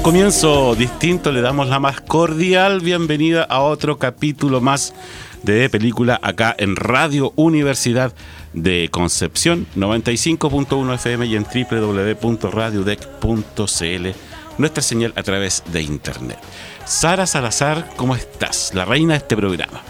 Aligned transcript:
Un 0.00 0.04
comienzo 0.04 0.74
distinto 0.76 1.30
le 1.30 1.42
damos 1.42 1.68
la 1.68 1.78
más 1.78 2.00
cordial 2.00 2.80
bienvenida 2.80 3.42
a 3.42 3.60
otro 3.60 3.98
capítulo 3.98 4.62
más 4.62 4.94
de 5.42 5.68
película 5.68 6.18
acá 6.22 6.54
en 6.56 6.74
Radio 6.74 7.34
Universidad 7.36 8.14
de 8.54 8.88
Concepción 8.90 9.66
95.1 9.76 10.94
FM 10.94 11.26
y 11.26 11.36
en 11.36 11.44
www.radiodec.cl 11.44 14.08
nuestra 14.56 14.82
señal 14.82 15.12
a 15.16 15.22
través 15.22 15.62
de 15.70 15.82
internet. 15.82 16.38
Sara 16.86 17.26
Salazar, 17.26 17.90
¿cómo 17.96 18.16
estás? 18.16 18.72
La 18.72 18.86
reina 18.86 19.12
de 19.12 19.18
este 19.18 19.36
programa. 19.36 19.82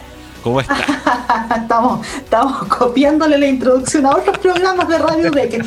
¿Cómo 0.42 0.60
estás? 0.60 0.80
estamos, 1.62 2.04
estamos 2.16 2.66
copiándole 2.66 3.38
la 3.38 3.46
introducción 3.46 4.06
a 4.06 4.16
otros 4.16 4.38
programas 4.38 4.88
de 4.88 4.98
Radio 4.98 5.30
Dec. 5.30 5.64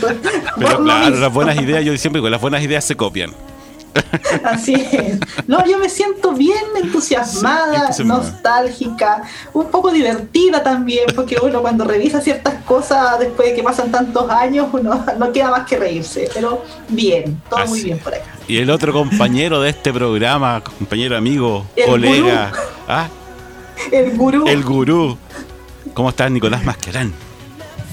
Pero 0.57 0.83
claro, 0.83 1.15
las 1.15 1.33
buenas 1.33 1.55
ideas, 1.55 1.85
yo 1.85 1.97
siempre 1.97 2.19
digo, 2.19 2.29
las 2.29 2.41
buenas 2.41 2.61
ideas 2.61 2.83
se 2.83 2.97
copian. 2.97 3.31
Así 4.43 4.73
es. 4.73 5.19
No, 5.47 5.65
yo 5.65 5.77
me 5.77 5.89
siento 5.89 6.33
bien 6.33 6.63
entusiasmada, 6.81 7.89
nostálgica, 8.03 9.23
un 9.53 9.69
poco 9.69 9.91
divertida 9.91 10.63
también, 10.63 11.05
porque 11.15 11.37
uno 11.41 11.61
cuando 11.61 11.83
revisa 11.83 12.21
ciertas 12.21 12.55
cosas 12.63 13.19
después 13.19 13.49
de 13.49 13.55
que 13.55 13.63
pasan 13.63 13.91
tantos 13.91 14.29
años, 14.29 14.67
uno 14.71 15.05
no 15.19 15.31
queda 15.31 15.49
más 15.49 15.67
que 15.67 15.77
reírse. 15.77 16.29
Pero 16.33 16.63
bien, 16.89 17.41
todo 17.49 17.65
muy 17.67 17.83
bien 17.83 17.99
por 17.99 18.13
acá. 18.13 18.25
Y 18.47 18.57
el 18.57 18.69
otro 18.69 18.93
compañero 18.93 19.61
de 19.61 19.69
este 19.69 19.93
programa, 19.93 20.61
compañero 20.61 21.15
amigo, 21.15 21.65
colega. 21.85 22.51
¿ah? 22.87 23.07
El 23.91 24.17
gurú. 24.17 24.47
El 24.47 24.63
gurú. 24.63 25.17
¿Cómo 25.93 26.09
estás, 26.09 26.31
Nicolás 26.31 26.63
Mascarán? 26.63 27.13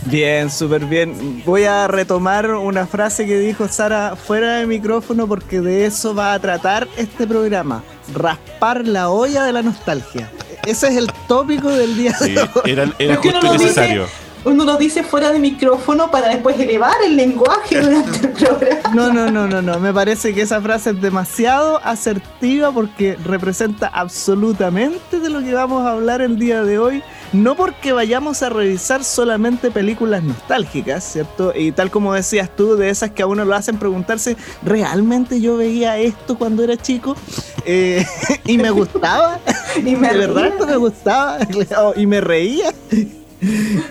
Bien, 0.07 0.51
súper 0.51 0.85
bien. 0.87 1.43
Voy 1.45 1.65
a 1.65 1.87
retomar 1.87 2.51
una 2.55 2.87
frase 2.87 3.27
que 3.27 3.39
dijo 3.39 3.69
Sara 3.69 4.17
fuera 4.17 4.57
de 4.57 4.67
micrófono 4.67 5.27
porque 5.27 5.61
de 5.61 5.87
eso 5.87 6.15
va 6.15 6.33
a 6.33 6.39
tratar 6.39 6.89
este 6.97 7.27
programa. 7.27 7.83
Raspar 8.15 8.87
la 8.87 9.11
olla 9.11 9.45
de 9.45 9.53
la 9.53 9.63
nostalgia. 9.63 10.31
Ese 10.67 10.89
es 10.89 10.97
el 10.97 11.07
tópico 11.29 11.69
del 11.69 11.97
día 11.97 12.17
de 12.21 12.41
hoy. 12.41 12.71
Era, 12.71 12.93
era 12.99 13.17
justo 13.17 13.53
necesario 13.53 14.07
uno 14.45 14.65
lo 14.65 14.77
dice 14.77 15.03
fuera 15.03 15.33
de 15.33 15.39
micrófono 15.39 16.11
para 16.11 16.29
después 16.29 16.59
elevar 16.59 16.95
el 17.05 17.17
lenguaje 17.17 17.81
durante 17.81 18.27
el 18.27 18.33
programa. 18.33 18.95
No, 18.95 19.13
no, 19.13 19.31
no, 19.31 19.47
no, 19.47 19.61
no. 19.61 19.79
Me 19.79 19.93
parece 19.93 20.35
que 20.35 20.43
esa 20.43 20.61
frase 20.61 20.91
es 20.91 21.01
demasiado 21.01 21.81
asertiva 21.85 22.73
porque 22.73 23.17
representa 23.25 23.89
absolutamente 23.89 25.21
de 25.21 25.29
lo 25.29 25.41
que 25.41 25.53
vamos 25.53 25.87
a 25.87 25.93
hablar 25.93 26.23
el 26.23 26.39
día 26.39 26.63
de 26.63 26.79
hoy. 26.79 27.03
No 27.33 27.55
porque 27.55 27.93
vayamos 27.93 28.43
a 28.43 28.49
revisar 28.49 29.05
solamente 29.05 29.71
películas 29.71 30.23
nostálgicas, 30.23 31.05
¿cierto? 31.05 31.53
Y 31.55 31.71
tal 31.71 31.91
como 31.91 32.13
decías 32.13 32.51
tú, 32.57 32.77
de 32.77 32.91
esas 32.91 33.11
que 33.11 33.23
a 33.23 33.27
uno 33.27 33.45
lo 33.45 33.55
hacen 33.55 33.79
preguntarse, 33.79 34.37
¿realmente 34.65 35.41
yo 35.41 35.57
veía 35.57 35.97
esto 35.99 36.37
cuando 36.37 36.65
era 36.65 36.77
chico? 36.77 37.17
Eh, 37.65 38.05
y 38.47 38.59
me 38.59 38.71
gustaba. 38.71 39.39
y 39.77 39.95
me 39.95 40.09
de 40.09 40.19
verdad 40.19 40.47
esto 40.49 40.67
me 40.67 40.77
gustaba. 40.77 41.39
y 41.97 42.07
me 42.07 42.21
reía. 42.21 42.75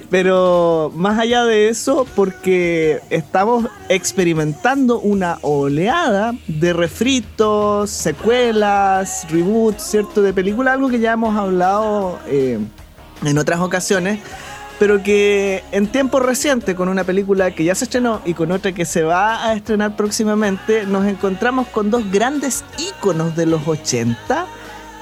Pero 0.10 0.92
más 0.94 1.18
allá 1.18 1.44
de 1.46 1.70
eso, 1.70 2.06
porque 2.16 3.00
estamos 3.10 3.66
experimentando 3.88 5.00
una 5.00 5.40
oleada 5.42 6.36
de 6.48 6.74
refritos, 6.74 7.90
secuelas, 7.90 9.26
reboots, 9.32 9.84
¿cierto? 9.84 10.22
De 10.22 10.34
películas, 10.34 10.76
algo 10.76 10.90
que 10.90 11.00
ya 11.00 11.14
hemos 11.14 11.36
hablado 11.36 12.20
eh, 12.28 12.60
en 13.24 13.38
otras 13.38 13.60
ocasiones, 13.60 14.20
pero 14.80 15.04
que 15.04 15.64
en 15.72 15.88
tiempo 15.88 16.20
reciente, 16.20 16.76
con 16.76 16.88
una 16.88 17.04
película 17.04 17.52
que 17.52 17.64
ya 17.64 17.76
se 17.76 17.86
estrenó 17.86 18.22
y 18.26 18.34
con 18.34 18.52
otra 18.52 18.72
que 18.72 18.86
se 18.86 19.04
va 19.04 19.46
a 19.46 19.54
estrenar 19.54 19.96
próximamente, 19.96 20.86
nos 20.86 21.06
encontramos 21.06 21.68
con 21.68 21.92
dos 21.92 22.10
grandes 22.12 22.64
íconos 22.78 23.36
de 23.36 23.46
los 23.46 23.68
80 23.68 24.48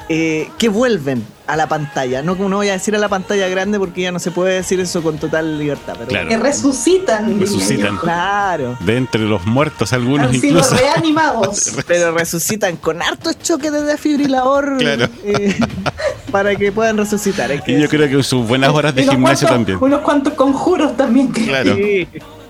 eh, 0.10 0.50
que 0.58 0.70
vuelven 0.70 1.26
a 1.48 1.56
la 1.56 1.68
pantalla. 1.68 2.22
No, 2.22 2.36
no 2.36 2.58
voy 2.58 2.70
a 2.70 2.74
decir 2.74 2.96
a 2.96 3.00
la 3.00 3.10
pantalla 3.10 3.48
grande 3.48 3.80
porque 3.80 4.02
ya 4.02 4.12
no 4.12 4.20
se 4.20 4.32
puede 4.32 4.54
decir 4.56 4.80
eso 4.80 5.02
con 5.02 5.18
total 5.18 5.58
libertad. 5.58 5.96
Pero 6.08 6.28
Que 6.30 6.38
resucitan. 6.38 7.40
Resucitan. 7.40 7.98
Claro. 7.98 8.78
De 8.82 8.98
entre 8.98 9.22
los 9.22 9.46
muertos 9.46 9.94
algunos 9.94 10.34
incluso. 10.34 10.76
reanimados. 10.76 11.74
pero 11.88 12.12
resucitan 12.12 12.78
con 12.78 13.02
hartos 13.02 13.40
choques 13.40 13.72
de 13.72 13.84
desfibrilador 13.84 14.78
eh, 14.82 15.58
para 16.32 16.56
que 16.56 16.72
puedan 16.72 16.98
resucitar. 16.98 17.52
y 17.66 17.80
yo 17.80 17.90
creo 17.90 18.08
que 18.10 18.24
sus 18.24 18.48
buenas 18.48 18.70
horas 18.70 18.94
de 18.96 19.08
gimnasio 19.08 19.48
también. 19.48 19.78
Unos 19.82 20.02
cuantos 20.02 20.34
conjuros 20.34 20.96
también. 20.96 21.28
Claro. 21.32 21.76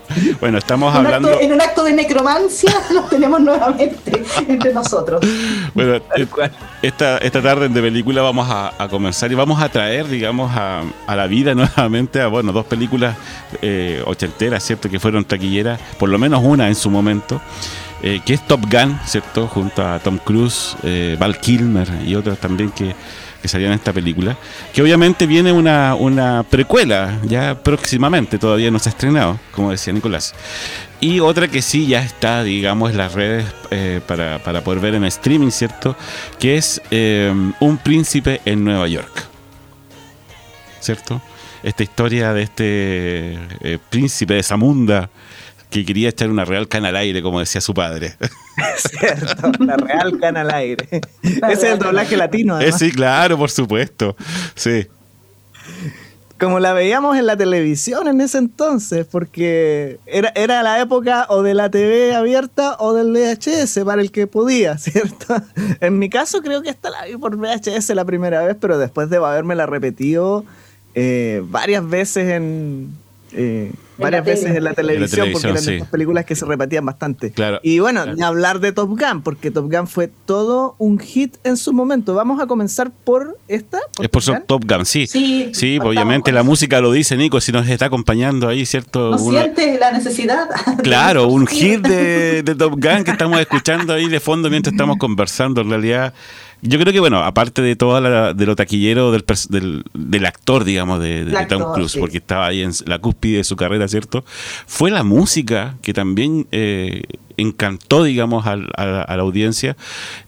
Bueno, 0.40 0.58
estamos 0.58 0.94
hablando. 0.94 1.40
en 1.40 1.52
un 1.52 1.60
acto 1.60 1.84
de 1.84 1.92
necromancia 1.92 2.72
los 2.92 3.08
tenemos 3.08 3.40
nuevamente 3.40 4.24
entre 4.46 4.72
nosotros. 4.72 5.20
Bueno, 5.74 5.96
eh, 6.16 6.26
esta, 6.82 7.18
esta 7.18 7.42
tarde 7.42 7.68
de 7.68 7.82
película 7.82 8.22
vamos 8.22 8.48
a, 8.50 8.72
comenzar 8.88 9.30
y 9.32 9.34
vamos 9.34 9.60
a 9.60 9.68
traer, 9.68 10.08
digamos, 10.08 10.50
a, 10.54 10.82
la 11.08 11.26
vida 11.26 11.54
nuevamente 11.56 12.20
a, 12.20 12.28
bueno, 12.28 12.52
dos 12.52 12.66
películas 12.66 13.16
eh, 13.62 14.02
ochenteras, 14.06 14.62
¿cierto? 14.62 14.88
Que 14.88 15.00
fueron 15.00 15.24
taquilleras, 15.24 15.80
por 15.98 16.08
lo 16.08 16.18
menos 16.18 16.42
una 16.44 16.68
en 16.68 16.74
su 16.74 16.90
momento. 16.90 17.40
Eh, 18.00 18.20
que 18.24 18.34
es 18.34 18.46
Top 18.46 18.60
Gun, 18.70 18.96
¿cierto? 19.04 19.48
Junto 19.48 19.84
a 19.84 19.98
Tom 19.98 20.18
Cruise, 20.18 20.76
eh, 20.84 21.16
Val 21.18 21.40
Kilmer 21.40 21.88
y 22.06 22.14
otros 22.14 22.38
también 22.38 22.70
que 22.70 22.94
que 23.40 23.48
salían 23.48 23.72
en 23.72 23.78
esta 23.78 23.92
película, 23.92 24.36
que 24.72 24.82
obviamente 24.82 25.26
viene 25.26 25.52
una, 25.52 25.94
una 25.94 26.42
precuela, 26.42 27.18
ya 27.24 27.62
próximamente, 27.62 28.38
todavía 28.38 28.70
no 28.70 28.78
se 28.78 28.88
ha 28.88 28.92
estrenado, 28.92 29.38
como 29.52 29.70
decía 29.70 29.92
Nicolás. 29.92 30.34
Y 31.00 31.20
otra 31.20 31.46
que 31.46 31.62
sí 31.62 31.86
ya 31.86 32.02
está, 32.02 32.42
digamos, 32.42 32.90
en 32.90 32.96
las 32.96 33.12
redes 33.12 33.44
eh, 33.70 34.00
para, 34.06 34.40
poder 34.64 34.80
ver 34.80 34.94
en 34.94 35.04
streaming, 35.04 35.50
¿cierto? 35.50 35.96
Que 36.40 36.56
es 36.56 36.82
eh, 36.90 37.32
Un 37.60 37.78
príncipe 37.78 38.40
en 38.44 38.64
Nueva 38.64 38.88
York. 38.88 39.26
¿Cierto? 40.80 41.22
Esta 41.62 41.82
historia 41.84 42.32
de 42.32 42.42
este 42.42 43.38
eh, 43.62 43.78
príncipe 43.90 44.34
de 44.34 44.42
Zamunda 44.42 45.08
que 45.70 45.84
quería 45.84 46.08
echar 46.08 46.30
una 46.30 46.44
real 46.44 46.68
cana 46.68 46.88
al 46.88 46.96
aire, 46.96 47.22
como 47.22 47.40
decía 47.40 47.60
su 47.60 47.74
padre. 47.74 48.16
Cierto, 48.76 49.52
la 49.64 49.76
real 49.76 50.18
cana 50.18 50.40
al 50.42 50.50
aire. 50.50 50.86
Ese 51.22 51.52
es 51.52 51.62
el 51.64 51.78
doblaje 51.78 52.16
latino. 52.16 52.58
Eh, 52.60 52.72
sí, 52.72 52.90
claro, 52.90 53.36
por 53.36 53.50
supuesto. 53.50 54.16
Sí. 54.54 54.86
Como 56.38 56.60
la 56.60 56.72
veíamos 56.72 57.16
en 57.18 57.26
la 57.26 57.36
televisión 57.36 58.06
en 58.06 58.20
ese 58.20 58.38
entonces, 58.38 59.04
porque 59.10 59.98
era, 60.06 60.30
era 60.36 60.62
la 60.62 60.80
época 60.80 61.26
o 61.30 61.42
de 61.42 61.52
la 61.52 61.68
TV 61.68 62.14
abierta 62.14 62.76
o 62.78 62.94
del 62.94 63.10
VHS 63.10 63.80
para 63.84 64.00
el 64.00 64.12
que 64.12 64.28
podía, 64.28 64.78
¿cierto? 64.78 65.34
En 65.80 65.98
mi 65.98 66.08
caso 66.08 66.40
creo 66.40 66.62
que 66.62 66.70
esta 66.70 66.90
la 66.90 67.06
vi 67.06 67.16
por 67.16 67.36
VHS 67.36 67.90
la 67.90 68.04
primera 68.04 68.44
vez, 68.44 68.56
pero 68.58 68.78
después 68.78 69.10
de 69.10 69.16
haberme 69.16 69.56
la 69.56 69.66
repetido 69.66 70.44
eh, 70.94 71.42
varias 71.44 71.88
veces 71.88 72.30
en, 72.30 72.92
eh, 73.32 73.72
varias 73.98 74.24
veces 74.24 74.56
en 74.56 74.64
la 74.64 74.74
televisión, 74.74 75.28
porque 75.32 75.48
eran 75.48 75.68
estas 75.68 75.88
películas 75.88 76.24
que 76.24 76.34
se 76.34 76.44
repetían 76.44 76.84
bastante. 76.86 77.32
y 77.62 77.78
bueno, 77.80 78.06
ni 78.06 78.22
hablar 78.22 78.60
de 78.60 78.72
Top 78.72 78.90
Gun, 78.90 79.22
porque 79.22 79.50
Top 79.50 79.70
Gun 79.70 79.86
fue 79.86 80.10
todo 80.24 80.76
un 80.78 80.98
hit 80.98 81.36
en 81.44 81.56
su 81.56 81.72
momento. 81.72 82.14
Vamos 82.14 82.40
a 82.40 82.46
comenzar 82.46 82.90
por 83.04 83.36
esta. 83.48 83.78
es 84.00 84.08
por 84.08 84.22
Top 84.46 84.64
Gun, 84.66 84.86
sí. 84.86 85.06
Sí, 85.06 85.78
obviamente 85.82 86.32
la 86.32 86.42
música 86.42 86.80
lo 86.80 86.92
dice 86.92 87.16
Nico, 87.16 87.40
si 87.40 87.52
nos 87.52 87.68
está 87.68 87.86
acompañando 87.86 88.48
ahí, 88.48 88.64
¿cierto? 88.64 89.10
¿No 89.10 89.18
siente 89.18 89.78
la 89.78 89.92
necesidad? 89.92 90.48
Claro, 90.82 91.28
un 91.28 91.46
hit 91.46 91.80
de, 91.80 92.42
de 92.44 92.54
Top 92.54 92.72
Gun 92.72 93.04
que 93.04 93.10
estamos 93.10 93.40
escuchando 93.40 93.92
ahí 93.92 94.08
de 94.08 94.20
fondo 94.20 94.48
mientras 94.48 94.72
estamos 94.72 94.96
conversando. 94.96 95.60
En 95.60 95.70
realidad 95.70 96.14
yo 96.62 96.78
creo 96.78 96.92
que, 96.92 97.00
bueno, 97.00 97.18
aparte 97.18 97.62
de 97.62 97.76
todo 97.76 98.34
de 98.34 98.46
lo 98.46 98.56
taquillero 98.56 99.12
del, 99.12 99.24
del, 99.48 99.84
del 99.94 100.26
actor, 100.26 100.64
digamos, 100.64 101.00
de, 101.00 101.46
Tom 101.48 101.72
Cruise, 101.72 101.96
porque 101.96 102.18
estaba 102.18 102.46
ahí 102.46 102.62
en 102.62 102.72
la 102.86 102.98
cúspide 102.98 103.38
de 103.38 103.44
su 103.44 103.56
carrera, 103.56 103.86
¿cierto? 103.88 104.24
Fue 104.66 104.90
la 104.90 105.04
música 105.04 105.76
que 105.82 105.94
también 105.94 106.46
eh, 106.50 107.02
encantó, 107.36 108.02
digamos, 108.02 108.46
a, 108.46 108.56
la 108.56 109.14
audiencia. 109.14 109.76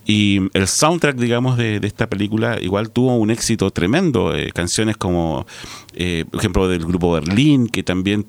Y 0.06 0.40
el 0.54 0.66
soundtrack, 0.68 1.16
digamos, 1.16 1.56
de, 1.56 1.80
esta 1.82 2.08
película 2.08 2.58
igual 2.60 2.90
tuvo 2.90 3.16
un 3.16 3.30
éxito 3.30 3.70
tremendo. 3.70 4.34
Eh, 4.34 4.52
canciones 4.52 4.96
como, 4.96 5.46
eh, 5.94 6.24
por 6.30 6.40
ejemplo, 6.40 6.68
del 6.68 6.84
grupo 6.84 7.12
Berlín, 7.12 7.68
que 7.68 7.82
también 7.82 8.26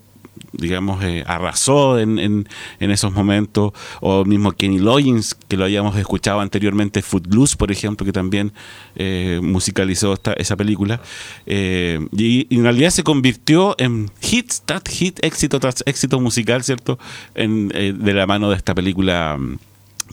digamos, 0.52 1.04
eh, 1.04 1.24
arrasó 1.26 2.00
en, 2.00 2.20
en, 2.20 2.92
esos 2.92 3.14
momentos, 3.14 3.74
o 4.00 4.26
mismo 4.26 4.52
Kenny 4.52 4.80
Loggins, 4.80 5.36
que 5.48 5.58
lo 5.58 5.66
habíamos 5.66 5.96
escuchado 5.98 6.40
anteriormente, 6.40 7.02
Footloose, 7.02 7.56
por 7.58 7.72
ejemplo, 7.72 8.06
que 8.06 8.12
también 8.12 8.54
eh, 8.96 9.40
musicalizó 9.42 10.14
esta, 10.14 10.34
esa 10.34 10.56
película, 10.56 11.02
eh, 11.46 12.00
y, 12.16 12.54
en 12.54 12.64
realidad 12.64 12.90
se 12.90 13.04
convirtió 13.04 13.76
en 13.78 14.10
hit 14.22 14.52
tras 14.66 14.84
hit, 14.90 15.20
éxito 15.24 15.60
tras 15.60 15.84
éxito 15.86 16.20
musical, 16.20 16.64
¿cierto?, 16.64 17.00
en, 17.36 17.70
de 17.70 18.14
la 18.14 18.28
mano 18.28 18.50
de 18.50 18.56
esta 18.56 18.76
película 18.76 19.38
mm, 19.38 19.58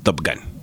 Top 0.02 0.20
Gun. 0.24 0.58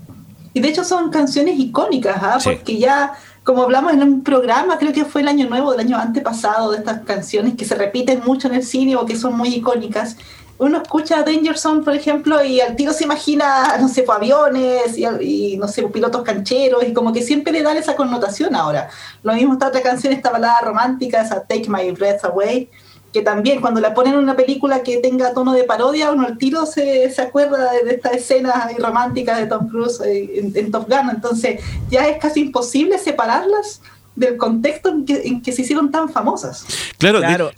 Y 0.54 0.62
de 0.62 0.70
hecho 0.70 0.86
son 0.86 1.10
canciones 1.12 1.60
icónicas, 1.60 2.16
¿ah? 2.22 2.38
porque 2.42 2.78
ya 2.80 3.12
como 3.46 3.62
hablamos 3.62 3.94
en 3.94 4.02
un 4.02 4.24
programa, 4.24 4.80
creo 4.80 4.92
que 4.92 5.06
fue 5.06 5.22
el 5.22 5.28
año 5.28 5.48
nuevo 5.48 5.72
del 5.72 5.82
año 5.82 5.98
antepasado, 5.98 6.72
de 6.72 6.80
estas 6.80 7.02
canciones 7.02 7.54
que 7.54 7.64
se 7.64 7.76
repiten 7.76 8.24
mucho 8.26 8.48
en 8.48 8.56
el 8.56 8.64
cine 8.64 8.96
o 8.96 9.06
que 9.06 9.16
son 9.16 9.38
muy 9.38 9.50
icónicas. 9.50 10.18
Uno 10.58 10.82
escucha 10.82 11.22
Danger 11.22 11.56
Zone, 11.56 11.84
por 11.84 11.94
ejemplo, 11.94 12.44
y 12.44 12.60
al 12.60 12.76
tiro 12.76 12.92
se 12.92 13.04
imagina, 13.04 13.78
no 13.80 13.88
sé, 13.88 14.02
pues, 14.02 14.18
aviones 14.18 14.98
y, 14.98 15.58
no 15.58 15.68
sé, 15.68 15.84
pilotos 15.84 16.24
cancheros, 16.24 16.84
y 16.88 16.94
como 16.94 17.14
que 17.14 17.22
siempre 17.22 17.54
le 17.54 17.62
dan 17.62 17.78
esa 17.78 17.96
connotación 17.96 18.56
ahora. 18.56 18.90
Lo 19.22 19.34
mismo 19.34 19.54
esta 19.54 19.68
otra 19.68 19.82
canción, 19.82 20.12
esta 20.12 20.32
balada 20.32 20.62
romántica, 20.62 21.22
esa 21.22 21.42
Take 21.42 21.70
My 21.70 21.92
Breath 21.92 22.26
Away, 22.26 22.70
que 23.16 23.22
también 23.22 23.62
cuando 23.62 23.80
la 23.80 23.94
ponen 23.94 24.16
en 24.16 24.20
una 24.20 24.36
película 24.36 24.84
que 24.84 24.98
tenga 24.98 25.34
tono 25.34 25.54
de 25.54 25.64
parodia, 25.64 26.12
uno 26.12 26.28
al 26.28 26.38
tiro 26.38 26.66
se, 26.66 27.10
se 27.10 27.22
acuerda 27.22 27.72
de, 27.72 27.92
esta 27.92 28.10
escena 28.10 28.68
romántica 28.78 29.38
de 29.38 29.48
Tom 29.48 29.70
Cruise 29.70 30.02
en, 30.04 30.70
Top 30.70 30.90
Gun. 30.90 31.10
Entonces 31.10 31.62
ya 31.90 32.10
es 32.10 32.18
casi 32.18 32.42
imposible 32.42 32.98
separarlas 32.98 33.82
del 34.18 34.36
contexto 34.36 34.90
en 34.90 35.06
que, 35.42 35.52
se 35.54 35.62
hicieron 35.62 35.92
tan 35.92 36.10
famosas. 36.10 36.66
Claro, 36.98 37.20
claro. 37.20 37.52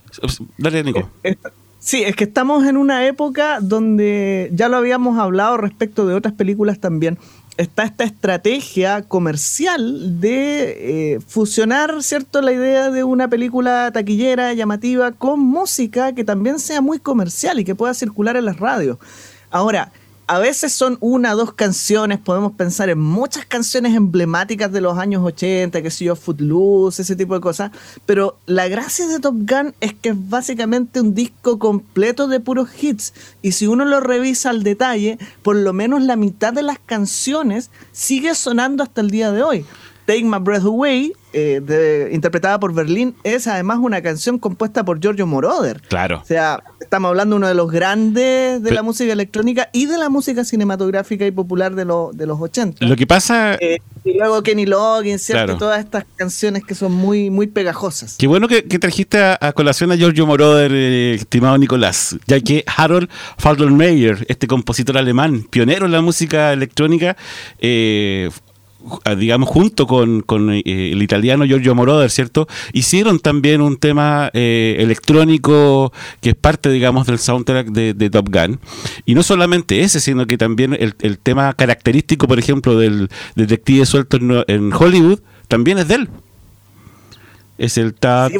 dale, 0.58 0.84
Nico. 0.84 1.10
Eh, 1.24 1.32
eh, 1.32 1.36
sí, 1.80 2.04
es 2.04 2.14
que 2.14 2.22
estamos 2.22 2.64
en 2.64 2.76
una 2.76 3.04
época 3.08 3.58
donde 3.60 4.50
ya 4.52 4.68
lo 4.68 4.76
habíamos 4.76 5.18
hablado 5.18 5.56
respecto 5.56 6.06
de 6.06 6.14
otras 6.14 6.34
películas 6.34 6.78
también 6.78 7.18
está 7.58 7.82
esta 7.82 8.04
estrategia 8.04 9.02
comercial 9.02 10.20
de 10.20 11.14
eh, 11.14 11.20
fusionar, 11.26 12.02
¿cierto?, 12.04 12.40
la 12.40 12.52
idea 12.52 12.90
de 12.90 13.02
una 13.02 13.28
película 13.28 13.90
taquillera, 13.92 14.54
llamativa, 14.54 15.10
con 15.10 15.40
música 15.40 16.14
que 16.14 16.24
también 16.24 16.60
sea 16.60 16.80
muy 16.80 17.00
comercial 17.00 17.58
y 17.58 17.64
que 17.64 17.74
pueda 17.74 17.94
circular 17.94 18.36
en 18.36 18.44
las 18.44 18.58
radios. 18.58 18.98
Ahora, 19.50 19.90
a 20.28 20.38
veces 20.38 20.74
son 20.74 20.98
una 21.00 21.32
dos 21.32 21.54
canciones, 21.54 22.18
podemos 22.18 22.52
pensar 22.52 22.90
en 22.90 23.00
muchas 23.00 23.46
canciones 23.46 23.94
emblemáticas 23.94 24.70
de 24.70 24.82
los 24.82 24.98
años 24.98 25.24
80, 25.24 25.80
que 25.80 25.90
sé 25.90 26.04
yo, 26.04 26.16
Footloose, 26.16 27.00
ese 27.00 27.16
tipo 27.16 27.32
de 27.32 27.40
cosas, 27.40 27.70
pero 28.04 28.38
la 28.44 28.68
gracia 28.68 29.06
de 29.08 29.20
Top 29.20 29.34
Gun 29.34 29.74
es 29.80 29.94
que 29.94 30.10
es 30.10 30.28
básicamente 30.28 31.00
un 31.00 31.14
disco 31.14 31.58
completo 31.58 32.28
de 32.28 32.40
puros 32.40 32.68
hits, 32.78 33.14
y 33.40 33.52
si 33.52 33.66
uno 33.66 33.86
lo 33.86 34.00
revisa 34.00 34.50
al 34.50 34.64
detalle, 34.64 35.18
por 35.42 35.56
lo 35.56 35.72
menos 35.72 36.02
la 36.02 36.16
mitad 36.16 36.52
de 36.52 36.62
las 36.62 36.78
canciones 36.78 37.70
sigue 37.92 38.34
sonando 38.34 38.82
hasta 38.82 39.00
el 39.00 39.10
día 39.10 39.32
de 39.32 39.42
hoy. 39.42 39.64
Take 40.08 40.24
My 40.24 40.38
Breath 40.40 40.64
Away, 40.64 41.12
eh, 41.34 42.08
interpretada 42.12 42.58
por 42.58 42.72
Berlín, 42.72 43.14
es 43.24 43.46
además 43.46 43.76
una 43.78 44.00
canción 44.00 44.38
compuesta 44.38 44.82
por 44.82 45.00
Giorgio 45.00 45.26
Moroder. 45.26 45.82
Claro. 45.82 46.20
O 46.22 46.24
sea, 46.24 46.62
estamos 46.80 47.10
hablando 47.10 47.34
de 47.34 47.36
uno 47.36 47.48
de 47.48 47.54
los 47.54 47.70
grandes 47.70 48.62
de 48.62 48.70
la 48.70 48.82
música 48.82 49.12
electrónica 49.12 49.68
y 49.70 49.84
de 49.84 49.98
la 49.98 50.08
música 50.08 50.44
cinematográfica 50.44 51.26
y 51.26 51.30
popular 51.30 51.74
de, 51.74 51.84
de 51.84 52.26
los 52.26 52.40
80. 52.40 52.86
Lo 52.86 52.96
que 52.96 53.06
pasa... 53.06 53.56
Eh, 53.60 53.80
y 54.02 54.16
luego 54.16 54.42
Kenny 54.42 54.64
Loggins, 54.64 55.20
¿cierto? 55.20 55.58
Todas 55.58 55.80
estas 55.80 56.06
canciones 56.16 56.64
que 56.64 56.74
son 56.74 56.92
muy, 56.92 57.28
muy 57.28 57.46
pegajosas. 57.46 58.16
Qué 58.16 58.26
bueno 58.26 58.48
que, 58.48 58.62
trajiste 58.62 59.18
a, 59.18 59.52
colación 59.52 59.92
a 59.92 59.96
Giorgio 59.96 60.26
Moroder, 60.26 60.72
eh, 60.72 61.14
estimado 61.16 61.58
Nicolás, 61.58 62.16
ya 62.26 62.40
que 62.40 62.64
Harold 62.66 63.10
Faltermeyer, 63.36 64.24
este 64.30 64.46
compositor 64.46 64.96
alemán, 64.96 65.44
pionero 65.50 65.84
en 65.84 65.92
la 65.92 66.00
música 66.00 66.54
electrónica, 66.54 67.18
eh, 67.58 68.30
digamos, 69.16 69.48
junto 69.48 69.86
con, 69.86 70.24
eh, 70.52 70.62
el 70.64 71.02
italiano 71.02 71.44
Giorgio 71.44 71.74
Moroder, 71.74 72.10
¿cierto? 72.10 72.46
Hicieron 72.72 73.20
también 73.20 73.60
un 73.60 73.76
tema 73.76 74.30
eh, 74.32 74.76
electrónico 74.78 75.92
que 76.20 76.30
es 76.30 76.36
parte, 76.36 76.70
digamos, 76.70 77.06
del 77.06 77.18
soundtrack 77.18 77.68
de, 77.68 78.10
Top 78.10 78.28
Gun. 78.30 78.58
Y 79.04 79.14
no 79.14 79.22
solamente 79.22 79.80
ese, 79.80 80.00
sino 80.00 80.26
que 80.26 80.38
también 80.38 80.76
el, 80.78 81.18
tema 81.18 81.52
característico, 81.52 82.26
por 82.26 82.38
ejemplo, 82.38 82.78
del 82.78 83.08
detective 83.34 83.84
suelto 83.84 84.18
en 84.46 84.72
Hollywood, 84.72 85.20
también 85.48 85.78
es 85.78 85.88
de 85.88 85.94
él 85.96 86.08
es 87.58 87.76
el 87.76 87.92
ta, 87.92 88.28
sí, 88.28 88.38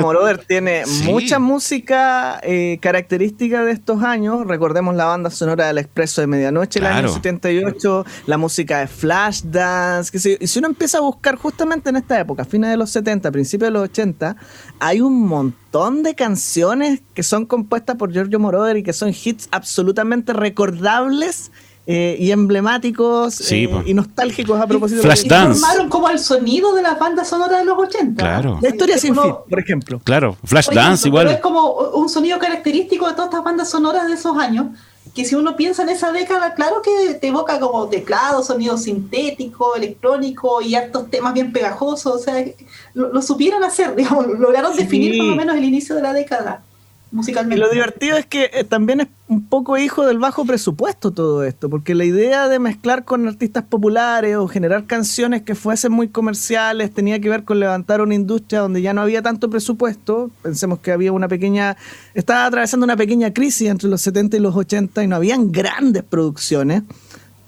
Moroder 0.00 0.38
tiene 0.38 0.84
mucha 1.04 1.38
música 1.38 2.40
eh, 2.42 2.78
característica 2.80 3.62
de 3.62 3.72
estos 3.72 4.02
años. 4.02 4.46
Recordemos 4.46 4.96
la 4.96 5.04
banda 5.04 5.30
sonora 5.30 5.66
del 5.66 5.76
Expreso 5.76 6.22
de 6.22 6.28
Medianoche, 6.28 6.78
el 6.78 6.86
año 6.86 7.08
78, 7.08 8.06
la 8.26 8.38
música 8.38 8.80
de 8.80 8.86
Flashdance. 8.86 10.10
Que 10.10 10.18
si, 10.18 10.38
y 10.40 10.46
si 10.46 10.58
uno 10.60 10.68
empieza 10.68 10.96
a 10.96 11.02
buscar 11.02 11.36
justamente 11.36 11.90
en 11.90 11.96
esta 11.96 12.18
época, 12.18 12.46
fines 12.46 12.70
de 12.70 12.78
los 12.78 12.88
70, 12.90 13.30
principios 13.30 13.68
de 13.68 13.72
los 13.72 13.82
80, 13.82 14.36
hay 14.80 15.02
un 15.02 15.26
montón 15.26 16.02
de 16.02 16.14
canciones 16.14 17.02
que 17.12 17.22
son 17.22 17.44
compuestas 17.44 17.96
por 17.96 18.12
Giorgio 18.12 18.38
Moroder 18.38 18.78
y 18.78 18.82
que 18.82 18.94
son 18.94 19.10
hits 19.10 19.48
absolutamente 19.50 20.32
recordables 20.32 21.52
eh, 21.90 22.18
y 22.20 22.32
emblemáticos 22.32 23.50
eh, 23.50 23.66
y 23.86 23.94
nostálgicos 23.94 24.60
a 24.60 24.66
propósito 24.66 25.00
de 25.00 25.06
Flashdance. 25.06 25.58
formaron 25.58 25.88
como 25.88 26.10
el 26.10 26.18
sonido 26.18 26.74
de 26.74 26.82
las 26.82 26.98
bandas 26.98 27.28
sonoras 27.28 27.60
de 27.60 27.64
los 27.64 27.78
80. 27.78 28.22
Claro. 28.22 28.58
La 28.60 28.68
historia 28.68 28.98
sin 28.98 29.14
fin, 29.14 29.32
por 29.48 29.58
ejemplo. 29.58 29.98
Claro, 30.04 30.36
Flashdance 30.44 31.08
igual. 31.08 31.24
Pero 31.24 31.36
es 31.36 31.42
como 31.42 31.72
un 31.94 32.10
sonido 32.10 32.38
característico 32.38 33.06
de 33.06 33.14
todas 33.14 33.28
estas 33.28 33.42
bandas 33.42 33.70
sonoras 33.70 34.06
de 34.06 34.12
esos 34.12 34.36
años. 34.36 34.66
Que 35.14 35.24
si 35.24 35.34
uno 35.34 35.56
piensa 35.56 35.82
en 35.82 35.88
esa 35.88 36.12
década, 36.12 36.52
claro 36.52 36.82
que 36.82 37.14
te 37.14 37.28
evoca 37.28 37.58
como 37.58 37.88
teclado, 37.88 38.42
sonido 38.44 38.76
sintético, 38.76 39.74
electrónico 39.74 40.60
y 40.60 40.74
hartos 40.74 41.08
temas 41.08 41.32
bien 41.32 41.54
pegajosos. 41.54 42.16
O 42.16 42.18
sea, 42.18 42.44
lo, 42.92 43.22
supieron 43.22 43.64
hacer, 43.64 43.94
digamos, 43.96 44.26
lograron 44.26 44.76
definir 44.76 45.16
por 45.16 45.26
lo 45.26 45.36
menos 45.36 45.56
el 45.56 45.64
inicio 45.64 45.94
de 45.94 46.02
la 46.02 46.12
década 46.12 46.64
Y 47.10 47.56
lo 47.56 47.70
divertido 47.70 48.18
es 48.18 48.26
que 48.26 48.50
eh, 48.52 48.64
también 48.64 49.00
es 49.00 49.08
un 49.28 49.46
poco 49.46 49.78
hijo 49.78 50.06
del 50.06 50.18
bajo 50.18 50.44
presupuesto 50.44 51.10
todo 51.10 51.42
esto, 51.42 51.70
porque 51.70 51.94
la 51.94 52.04
idea 52.04 52.48
de 52.48 52.58
mezclar 52.58 53.04
con 53.04 53.26
artistas 53.26 53.64
populares 53.64 54.36
o 54.36 54.46
generar 54.46 54.84
canciones 54.84 55.42
que 55.42 55.54
fuesen 55.54 55.92
muy 55.92 56.08
comerciales 56.08 56.92
tenía 56.92 57.18
que 57.18 57.30
ver 57.30 57.44
con 57.44 57.60
levantar 57.60 58.02
una 58.02 58.14
industria 58.14 58.60
donde 58.60 58.82
ya 58.82 58.92
no 58.92 59.00
había 59.00 59.22
tanto 59.22 59.48
presupuesto. 59.48 60.30
Pensemos 60.42 60.80
que 60.80 60.92
había 60.92 61.12
una 61.12 61.28
pequeña, 61.28 61.78
estaba 62.12 62.44
atravesando 62.44 62.84
una 62.84 62.96
pequeña 62.96 63.32
crisis 63.32 63.68
entre 63.68 63.88
los 63.88 64.02
70 64.02 64.36
y 64.36 64.40
los 64.40 64.54
80 64.54 65.02
y 65.02 65.06
no 65.06 65.16
habían 65.16 65.50
grandes 65.50 66.02
producciones. 66.02 66.82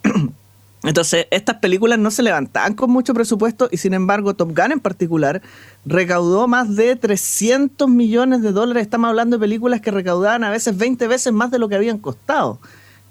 Entonces, 0.82 1.26
estas 1.30 1.56
películas 1.56 1.98
no 1.98 2.10
se 2.10 2.22
levantaban 2.22 2.74
con 2.74 2.90
mucho 2.90 3.12
presupuesto 3.12 3.68
y 3.70 3.76
sin 3.76 3.92
embargo 3.92 4.34
Top 4.34 4.56
Gun 4.56 4.72
en 4.72 4.80
particular 4.80 5.42
recaudó 5.84 6.48
más 6.48 6.74
de 6.74 6.96
300 6.96 7.88
millones 7.88 8.40
de 8.40 8.52
dólares. 8.52 8.82
Estamos 8.82 9.08
hablando 9.08 9.36
de 9.36 9.40
películas 9.40 9.82
que 9.82 9.90
recaudaban 9.90 10.42
a 10.42 10.50
veces 10.50 10.76
20 10.76 11.06
veces 11.06 11.32
más 11.34 11.50
de 11.50 11.58
lo 11.58 11.68
que 11.68 11.74
habían 11.74 11.98
costado. 11.98 12.60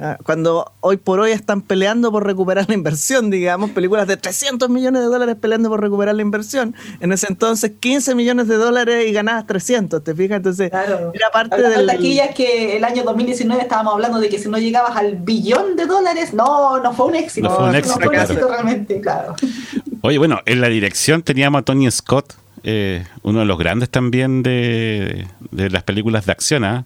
Ah, 0.01 0.17
cuando 0.23 0.71
hoy 0.79 0.95
por 0.95 1.19
hoy 1.19 1.31
están 1.31 1.61
peleando 1.61 2.09
por 2.09 2.25
recuperar 2.25 2.69
la 2.69 2.73
inversión, 2.73 3.29
digamos, 3.29 3.71
películas 3.71 4.07
de 4.07 4.15
300 4.15 4.69
millones 4.69 5.01
de 5.01 5.07
dólares 5.07 5.35
peleando 5.35 5.67
por 5.67 5.81
recuperar 5.81 6.15
la 6.15 6.21
inversión. 6.21 6.73
En 7.01 7.11
ese 7.11 7.27
entonces 7.27 7.73
15 7.81 8.15
millones 8.15 8.47
de 8.47 8.55
dólares 8.55 9.05
y 9.09 9.11
ganabas 9.11 9.45
300, 9.45 10.01
¿te 10.01 10.15
fijas? 10.15 10.37
Entonces, 10.37 10.71
era 10.71 11.29
parte 11.33 11.61
de 11.61 11.83
la 11.83 11.93
taquilla 11.93 12.29
que 12.29 12.77
el 12.77 12.85
año 12.85 13.03
2019 13.03 13.61
estábamos 13.61 13.93
hablando 13.93 14.21
de 14.21 14.29
que 14.29 14.39
si 14.39 14.47
no 14.47 14.57
llegabas 14.57 14.95
al 14.95 15.17
billón 15.17 15.75
de 15.75 15.85
dólares, 15.85 16.33
no, 16.33 16.79
no 16.79 16.93
fue 16.93 17.07
un 17.07 17.15
éxito. 17.15 17.49
No 17.49 17.55
fue 17.55 17.67
un 17.67 17.75
éxito, 17.75 18.47
realmente, 18.47 19.01
claro. 19.01 19.35
Oye, 20.01 20.17
bueno, 20.17 20.39
en 20.45 20.61
la 20.61 20.69
dirección 20.69 21.23
teníamos 21.23 21.59
a 21.59 21.65
Tony 21.65 21.91
Scott, 21.91 22.35
eh, 22.63 23.05
uno 23.23 23.39
de 23.39 23.45
los 23.45 23.57
grandes 23.57 23.89
también 23.89 24.43
de, 24.43 25.27
las 25.51 25.83
películas 25.83 26.25
de 26.25 26.31
acción. 26.31 26.63
¿ah? 26.63 26.85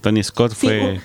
Tony 0.00 0.22
Scott 0.22 0.54
fue. 0.54 0.98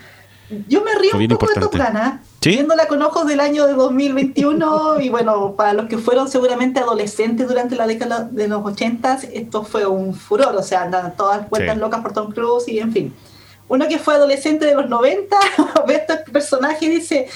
Yo 0.68 0.84
me 0.84 0.96
río 0.96 1.12
un 1.16 1.28
poco 1.28 1.48
de 1.48 1.66
Gun, 1.66 1.98
¿ah? 1.98 2.22
viéndola 2.42 2.88
con 2.88 3.02
ojos 3.02 3.28
del 3.28 3.40
año 3.40 3.68
de 3.68 3.74
2021 3.74 5.00
y 5.00 5.10
bueno, 5.10 5.54
para 5.56 5.74
los 5.74 5.88
que 5.88 5.98
fueron 5.98 6.30
seguramente 6.30 6.80
adolescentes 6.80 7.48
durante 7.48 7.76
la 7.76 7.86
década 7.86 8.24
de 8.24 8.48
los 8.48 8.66
80, 8.66 9.20
esto 9.34 9.64
fue 9.64 9.86
un 9.86 10.16
furor, 10.16 10.56
o 10.56 10.64
sea, 10.64 10.84
andan 10.84 11.16
todas 11.16 11.48
vueltas 11.50 11.78
locas 11.78 12.02
por 12.02 12.14
Tom 12.14 12.32
Cruise 12.32 12.68
y 12.68 12.80
en 12.80 12.92
fin. 12.92 13.16
Uno 13.68 13.88
que 13.88 14.00
fue 14.00 14.16
adolescente 14.16 14.66
de 14.66 14.74
los 14.74 14.90
90 14.90 15.38
ve 15.88 15.96
este 15.96 16.18
personaje 16.32 16.86
y 16.86 16.90
dice, 16.90 17.28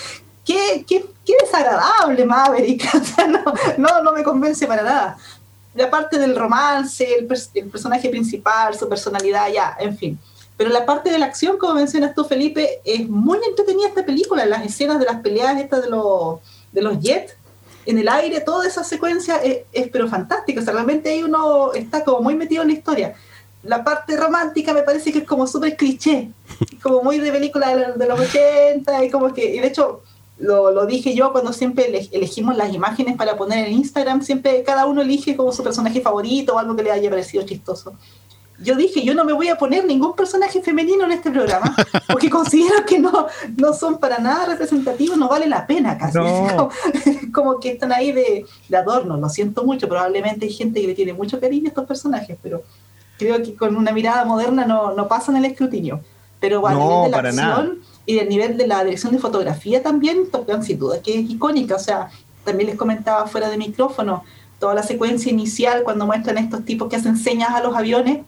qué, 0.44 0.84
qué, 0.88 1.06
qué 1.24 1.34
desagradable 1.40 2.26
Maverick, 2.26 2.90
o 2.96 3.04
sea, 3.04 3.28
no, 3.28 3.44
no, 3.78 4.02
no 4.02 4.12
me 4.12 4.24
convence 4.24 4.66
para 4.66 4.82
nada. 4.82 5.18
La 5.76 5.90
parte 5.90 6.18
del 6.18 6.36
romance, 6.36 7.04
el, 7.04 7.28
el 7.54 7.70
personaje 7.70 8.10
principal, 8.10 8.76
su 8.76 8.90
personalidad, 8.90 9.52
ya, 9.52 9.76
en 9.80 9.98
fin 9.98 10.20
pero 10.58 10.70
la 10.70 10.86
parte 10.86 11.10
de 11.10 11.18
la 11.18 11.26
acción, 11.26 11.58
como 11.58 11.74
mencionas 11.74 12.14
tú, 12.14 12.26
Felipe, 12.26 12.82
es 12.86 13.10
muy 13.10 13.40
entretenida 13.48 13.88
esta 13.88 14.06
película. 14.06 14.46
Las 14.46 14.66
escenas 14.66 15.00
de 15.00 15.06
las 15.06 15.22
peleas 15.22 15.60
estas 15.60 15.84
de 15.84 15.90
los, 15.90 16.40
de 16.72 16.82
los 16.82 17.00
jets 17.00 17.36
en 17.86 17.98
el 17.98 18.08
aire, 18.08 18.40
toda 18.42 18.68
esa 18.68 18.84
secuencia 18.84 19.38
es, 19.38 19.90
pero 19.92 20.08
fantástica. 20.08 20.62
O 20.62 20.64
sea, 20.64 20.74
realmente 20.74 21.10
ahí 21.10 21.24
uno 21.24 21.74
está 21.74 22.04
como 22.04 22.22
muy 22.22 22.36
metido 22.36 22.62
en 22.62 22.70
la 22.70 22.74
historia. 22.76 23.16
La 23.64 23.84
parte 23.84 24.16
romántica 24.16 24.74
me 24.74 24.84
parece 24.84 25.12
que 25.12 25.20
es 25.20 25.26
como 25.26 25.48
súper 25.48 25.76
cliché, 25.76 26.30
como 26.82 27.02
muy 27.02 27.18
de 27.18 27.32
película 27.32 27.76
de, 27.76 28.08
los 28.08 28.20
80 28.20 29.06
y 29.06 29.10
como 29.10 29.34
que, 29.34 29.56
y 29.56 29.60
de 29.60 29.68
hecho, 29.68 30.02
lo, 30.38 30.72
lo, 30.72 30.86
dije 30.86 31.14
yo 31.14 31.32
cuando 31.32 31.54
siempre 31.54 32.10
elegimos 32.12 32.58
las 32.58 32.74
imágenes 32.74 33.16
para 33.16 33.38
poner 33.38 33.68
en 33.68 33.74
Instagram, 33.74 34.22
siempre 34.22 34.64
cada 34.64 34.86
uno 34.86 35.02
elige 35.02 35.38
como 35.38 35.52
su 35.54 35.64
personaje 35.64 36.02
favorito 36.02 36.56
o 36.56 36.60
algo 36.60 36.76
que 36.76 36.84
le 36.84 36.92
haya 36.92 37.10
parecido 37.10 37.46
chistoso 37.46 37.94
yo 38.64 38.76
dije, 38.76 39.04
yo 39.04 39.14
no 39.14 39.26
me 39.26 39.34
voy 39.34 39.50
a 39.50 39.58
poner 39.58 39.86
ningún 39.86 40.16
personaje 40.16 40.62
femenino 40.62 41.06
en 41.06 41.12
este 41.12 41.30
programa, 41.30 41.76
porque 42.08 42.30
considero 42.30 42.86
que 42.86 43.00
no, 43.00 43.28
no 43.58 43.74
son 43.74 43.98
para 43.98 44.20
nada 44.20 44.46
representativos, 44.46 45.18
no 45.18 45.28
vale 45.28 45.48
la 45.48 45.68
pena 45.68 45.98
casi. 45.98 46.18
Como, 47.32 47.60
que 47.60 47.72
están 47.72 47.92
ahí 47.92 48.12
de, 48.12 48.46
adorno, 48.76 49.18
lo 49.18 49.30
siento 49.30 49.64
mucho, 49.64 49.88
probablemente 49.88 50.46
hay 50.46 50.54
gente 50.54 50.82
que 50.82 50.88
le 50.88 50.94
tiene 50.96 51.14
mucho 51.14 51.40
cariño 51.40 51.66
a 51.66 51.70
estos 51.70 51.86
personajes, 51.86 52.38
pero 52.42 52.64
creo 53.18 53.42
que 53.44 53.56
con 53.56 53.76
una 53.76 53.92
mirada 53.92 54.26
moderna 54.26 54.66
no, 54.66 54.94
no 54.94 55.08
pasan 55.08 55.36
el 55.36 55.46
escrutinio. 55.46 56.02
Pero 56.40 56.68
a 56.68 56.74
nivel 56.74 57.04
de 57.04 57.10
la 57.10 57.30
acción 57.30 57.80
y 58.06 58.16
del 58.16 58.28
nivel 58.28 58.58
de 58.58 58.68
la 58.68 58.84
dirección 58.84 59.14
de 59.14 59.20
fotografía 59.20 59.82
también, 59.82 60.30
Top 60.30 60.46
Gun 60.46 60.64
sin 60.64 60.78
duda 60.78 61.02
que 61.02 61.20
es 61.20 61.30
icónica, 61.30 61.76
o 61.76 61.80
sea, 61.80 62.10
también 62.44 62.70
les 62.70 62.78
comentaba 62.78 63.28
fuera 63.28 63.50
de 63.50 63.58
micrófono, 63.58 64.24
toda 64.60 64.74
la 64.74 64.84
secuencia 64.84 65.32
inicial 65.32 65.84
cuando 65.84 66.06
muestran 66.06 66.38
estos 66.38 66.66
tipos 66.66 66.90
que 66.90 66.96
hacen 66.96 67.18
señas 67.18 67.52
a 67.52 67.62
los 67.62 67.76
aviones, 67.76 68.20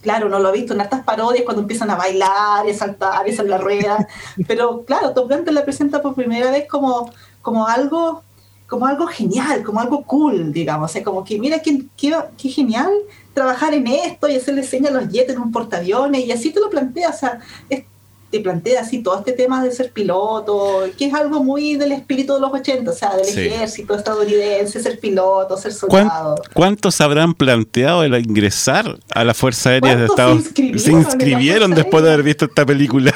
claro, 0.00 0.28
no 0.28 0.38
lo 0.38 0.50
he 0.50 0.58
visto 0.58 0.74
en 0.74 0.80
estas 0.80 1.02
parodias 1.02 1.44
cuando 1.44 1.62
empiezan 1.62 1.90
a 1.90 1.96
bailar 1.96 2.68
y 2.68 2.74
saltar 2.74 3.26
y 3.26 3.32
hacer 3.32 3.46
la 3.46 3.58
rueda, 3.58 4.06
pero 4.46 4.84
claro, 4.84 5.12
Top 5.12 5.30
Gun 5.30 5.44
te 5.44 5.52
la 5.52 5.64
presenta 5.64 6.02
por 6.02 6.14
primera 6.14 6.50
vez 6.50 6.66
como, 6.68 7.10
como 7.42 7.66
algo 7.66 8.22
como 8.66 8.86
algo 8.86 9.08
genial, 9.08 9.64
como 9.64 9.80
algo 9.80 10.04
cool, 10.04 10.52
digamos, 10.52 10.94
es 10.94 11.02
como 11.02 11.24
que 11.24 11.40
mira 11.40 11.58
qué, 11.58 11.86
qué, 11.96 12.14
qué, 12.38 12.48
genial 12.48 12.92
trabajar 13.34 13.74
en 13.74 13.88
esto 13.88 14.28
y 14.28 14.36
hacerle 14.36 14.62
señas 14.62 14.92
a 14.92 15.00
los 15.00 15.08
jets 15.08 15.32
en 15.32 15.40
un 15.40 15.50
portaaviones 15.50 16.24
y 16.24 16.30
así 16.30 16.52
te 16.52 16.60
lo 16.60 16.70
planteas, 16.70 17.16
o 17.16 17.18
sea, 17.18 17.40
es 17.68 17.82
te 18.30 18.40
plantea 18.40 18.82
así 18.82 19.02
todo 19.02 19.18
este 19.18 19.32
tema 19.32 19.62
de 19.62 19.72
ser 19.72 19.90
piloto, 19.90 20.84
que 20.96 21.06
es 21.06 21.14
algo 21.14 21.42
muy 21.42 21.76
del 21.76 21.92
espíritu 21.92 22.34
de 22.34 22.40
los 22.40 22.52
80, 22.52 22.90
o 22.90 22.94
sea, 22.94 23.16
del 23.16 23.26
ejército 23.26 23.94
estadounidense, 23.94 24.80
ser 24.80 25.00
piloto, 25.00 25.56
ser 25.56 25.72
soldado. 25.72 26.36
¿Cuántos 26.54 27.00
habrán 27.00 27.34
planteado 27.34 28.04
el 28.04 28.14
ingresar 28.14 28.98
a 29.10 29.24
la 29.24 29.34
Fuerza 29.34 29.70
Aérea 29.70 29.96
de 29.96 30.06
Estados 30.06 30.44
Unidos? 30.56 30.82
Se 30.82 30.92
inscribieron 30.92 31.72
después 31.72 32.04
de 32.04 32.12
haber 32.12 32.24
visto 32.24 32.44
esta 32.44 32.64
película. 32.64 33.12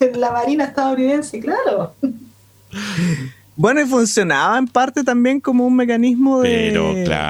en 0.00 0.20
la 0.20 0.32
Marina 0.32 0.64
estadounidense, 0.64 1.38
claro. 1.38 1.94
Bueno, 3.60 3.82
y 3.82 3.84
funcionaba 3.84 4.56
en 4.56 4.66
parte 4.66 5.04
también 5.04 5.38
como 5.38 5.66
un 5.66 5.76
mecanismo 5.76 6.40
de, 6.40 6.72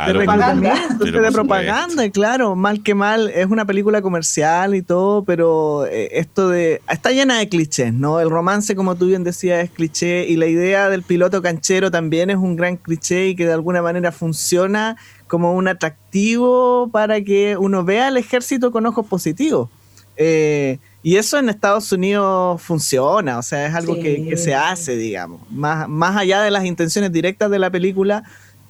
propaganda. 0.07 0.97
De, 1.01 1.33
propaganda, 1.33 2.09
claro, 2.11 2.55
mal 2.55 2.85
que 2.85 2.95
mal, 2.95 3.31
es 3.31 3.47
una 3.47 3.65
película 3.65 4.01
comercial 4.01 4.77
y 4.77 4.83
todo, 4.83 5.25
pero 5.25 5.87
eh, 5.87 6.11
esto 6.13 6.49
de... 6.49 6.83
Está 6.89 7.11
llena 7.11 7.41
de 7.41 7.49
clichés, 7.49 7.93
¿no? 7.93 8.21
El 8.21 8.31
romance, 8.31 8.77
como 8.77 8.95
tú 8.95 9.09
bien 9.09 9.25
decías, 9.25 9.65
es 9.65 9.71
cliché 9.73 10.25
y 10.29 10.37
la 10.37 10.47
idea 10.47 10.89
del 10.89 11.03
piloto 11.03 11.43
canchero 11.43 11.91
también 11.91 12.31
es 12.31 12.37
un 12.37 12.55
gran 12.55 12.77
cliché 12.77 13.27
y 13.27 13.35
que 13.35 13.45
de 13.45 13.55
alguna 13.55 13.83
manera 13.83 14.13
funciona 14.13 14.97
como 15.27 15.55
un 15.55 15.67
atractivo 15.67 16.91
para 16.93 17.23
que 17.23 17.57
uno 17.57 17.83
vea 17.83 18.07
al 18.07 18.17
ejército 18.17 18.71
con 18.71 18.87
ojos 18.87 19.05
positivos. 19.05 19.69
Eh, 20.17 20.79
y 21.03 21.17
eso 21.17 21.39
en 21.39 21.49
Estados 21.49 21.91
Unidos 21.93 22.61
funciona, 22.61 23.39
o 23.39 23.43
sea, 23.43 23.67
es 23.67 23.75
algo 23.75 23.95
que, 23.95 24.37
se 24.37 24.55
hace, 24.55 24.97
digamos. 24.97 25.41
Más, 25.51 25.89
más 25.89 26.17
allá 26.17 26.43
de 26.43 26.51
las 26.51 26.65
intenciones 26.65 27.11
directas 27.11 27.51
de 27.51 27.59
la 27.59 27.71
película, 27.71 28.23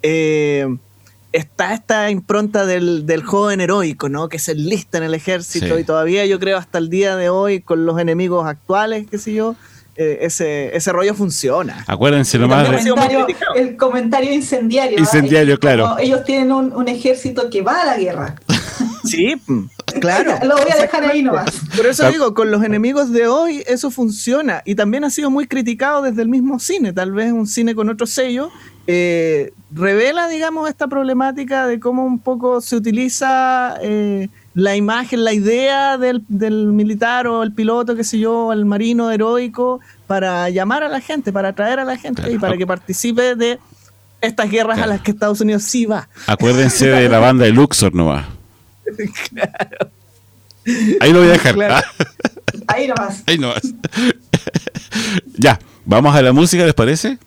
eh, 0.03 0.67
está 1.33 1.75
esta 1.75 2.11
impronta 2.11 2.67
del, 2.67 3.23
joven 3.25 3.61
heroico, 3.61 4.09
¿no? 4.09 4.29
Que 4.29 4.39
se 4.39 4.53
enlista 4.53 4.99
en 4.99 5.05
el 5.05 5.15
ejército 5.15 5.79
y 5.79 5.85
todavía 5.85 6.25
yo 6.27 6.39
creo 6.39 6.57
hasta 6.57 6.79
el 6.79 6.89
día 6.89 7.17
de 7.17 7.31
hoy 7.31 7.61
con 7.61 7.85
los 7.85 7.99
enemigos 7.99 8.47
actuales, 8.47 9.07
qué 9.11 9.19
sé 9.19 9.35
yo, 9.35 9.57
eh, 9.97 10.19
ese, 10.23 10.77
ese 10.77 10.93
rollo 10.93 11.15
funciona. 11.15 11.85
Acuérdense 11.89 12.39
nomás 12.39 12.69
el 12.69 12.89
comentario, 12.89 13.27
el 13.57 13.77
comentario 13.77 14.33
incendiario. 14.33 14.99
Incendiario, 14.99 15.59
claro. 15.59 15.99
Ellos 15.99 16.25
tienen 16.25 16.53
un, 16.53 16.73
un, 16.73 16.87
ejército 16.87 17.51
que 17.51 17.63
va 17.63 17.83
a 17.83 17.87
la 17.87 17.97
guerra. 17.99 18.37
Sí, 19.11 19.35
claro. 20.01 20.39
Lo 20.43 20.57
voy 20.57 20.71
a 20.71 20.81
dejar 20.81 21.05
ahí 21.05 21.23
nomás. 21.23 21.51
Por 21.77 21.87
eso 21.87 22.11
digo, 22.11 22.35
con 22.35 22.51
los 22.51 22.63
enemigos 22.63 23.13
de 23.13 23.27
hoy 23.27 23.63
eso 23.67 23.91
funciona 23.91 24.63
y 24.65 24.75
también 24.75 25.05
ha 25.05 25.11
sido 25.11 25.31
muy 25.31 25.47
criticado 25.47 26.03
desde 26.03 26.23
el 26.23 26.29
mismo 26.29 26.59
cine, 26.59 26.93
tal 26.93 27.13
vez 27.13 27.33
un 27.33 27.47
cine 27.47 27.75
con 27.75 27.89
otro 27.89 28.07
sello. 28.07 28.51
Eh, 28.87 29.53
revela, 29.73 30.29
digamos, 30.29 30.69
esta 30.69 30.89
problemática 30.89 31.67
de 31.67 31.79
cómo 31.79 32.05
un 32.05 32.19
poco 32.19 32.61
se 32.61 32.77
utiliza 32.77 33.77
eh, 33.83 34.29
la 34.55 34.75
imagen, 34.75 35.25
la 35.25 35.33
idea 35.33 35.97
del, 35.97 36.23
militar 36.29 37.27
o 37.27 37.43
el 37.43 37.53
piloto, 37.53 37.95
qué 37.95 38.05
sé 38.05 38.19
yo, 38.19 38.53
el 38.53 38.65
marino 38.65 39.11
heroico, 39.11 39.81
para 40.07 40.49
llamar 40.51 40.83
a 40.83 40.89
la 40.89 41.01
gente, 41.01 41.33
para 41.33 41.51
atraer 41.51 41.79
a 41.79 41.85
la 41.85 41.97
gente 41.97 42.33
y 42.33 42.39
para 42.39 42.57
que 42.57 42.67
participe 42.67 43.37
de 43.37 43.59
estas 44.21 44.51
guerras 44.51 44.81
a 44.81 44.87
las 44.87 45.01
que 45.01 45.13
Estados 45.13 45.41
Unidos 45.41 45.63
sí 45.63 45.87
va. 45.87 46.09
Acuérdense 46.27 46.89
de 46.89 47.09
la 47.09 47.19
banda 47.21 47.45
de 47.45 47.53
Luxor, 47.53 47.95
¿no 47.95 48.07
va? 48.07 48.29
Claro. 49.29 49.91
Ahí 51.01 51.13
lo 51.13 51.21
voy 51.21 51.29
a 51.29 51.33
dejar. 51.33 51.63
Ah. 51.63 51.83
Ahí 52.67 52.87
nomás. 52.87 53.23
Ahí 53.27 53.39
nomás. 53.39 53.63
ya, 55.39 55.59
vamos 55.85 56.15
a 56.15 56.23
la 56.23 56.33
música, 56.33 56.65
¿les 56.65 56.75
parece? 56.75 57.19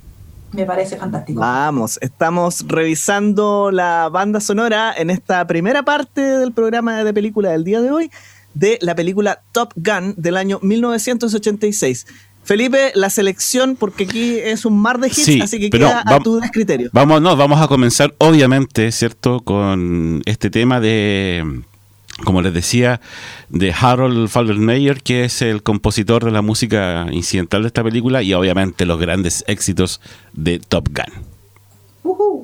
Me 0.51 0.65
parece 0.65 0.97
fantástico. 0.97 1.39
Vamos, 1.39 1.97
estamos 2.01 2.65
revisando 2.67 3.71
la 3.71 4.09
banda 4.09 4.39
sonora 4.39 4.93
en 4.95 5.09
esta 5.09 5.45
primera 5.47 5.83
parte 5.83 6.21
del 6.21 6.51
programa 6.51 7.03
de 7.03 7.13
película 7.13 7.51
del 7.51 7.63
día 7.63 7.81
de 7.81 7.91
hoy 7.91 8.11
de 8.53 8.77
la 8.81 8.93
película 8.93 9.41
Top 9.51 9.73
Gun 9.75 10.13
del 10.15 10.37
año 10.37 10.59
1986. 10.61 12.05
Felipe, 12.43 12.91
la 12.95 13.09
selección, 13.09 13.75
porque 13.77 14.03
aquí 14.03 14.37
es 14.37 14.65
un 14.65 14.77
mar 14.77 14.99
de 14.99 15.07
hits, 15.07 15.41
así 15.41 15.59
que 15.59 15.69
queda 15.69 16.03
a 16.05 16.19
tu 16.19 16.39
criterio. 16.51 16.89
Vamos, 16.91 17.21
no, 17.21 17.35
vamos 17.37 17.61
a 17.61 17.67
comenzar, 17.67 18.13
obviamente, 18.17 18.91
¿cierto?, 18.91 19.39
con 19.39 20.21
este 20.25 20.49
tema 20.49 20.79
de, 20.81 21.61
como 22.25 22.41
les 22.41 22.53
decía, 22.53 22.99
de 23.49 23.71
Harold 23.71 24.27
Faltermeyer, 24.27 25.01
que 25.01 25.23
es 25.23 25.41
el 25.41 25.63
compositor 25.63 26.25
de 26.25 26.31
la 26.31 26.41
música 26.41 27.07
incidental 27.11 27.61
de 27.61 27.67
esta 27.67 27.83
película, 27.83 28.21
y 28.23 28.33
obviamente 28.33 28.85
los 28.85 28.99
grandes 28.99 29.45
éxitos 29.47 30.01
de 30.33 30.59
Top 30.59 30.89
Gun. 30.89 32.42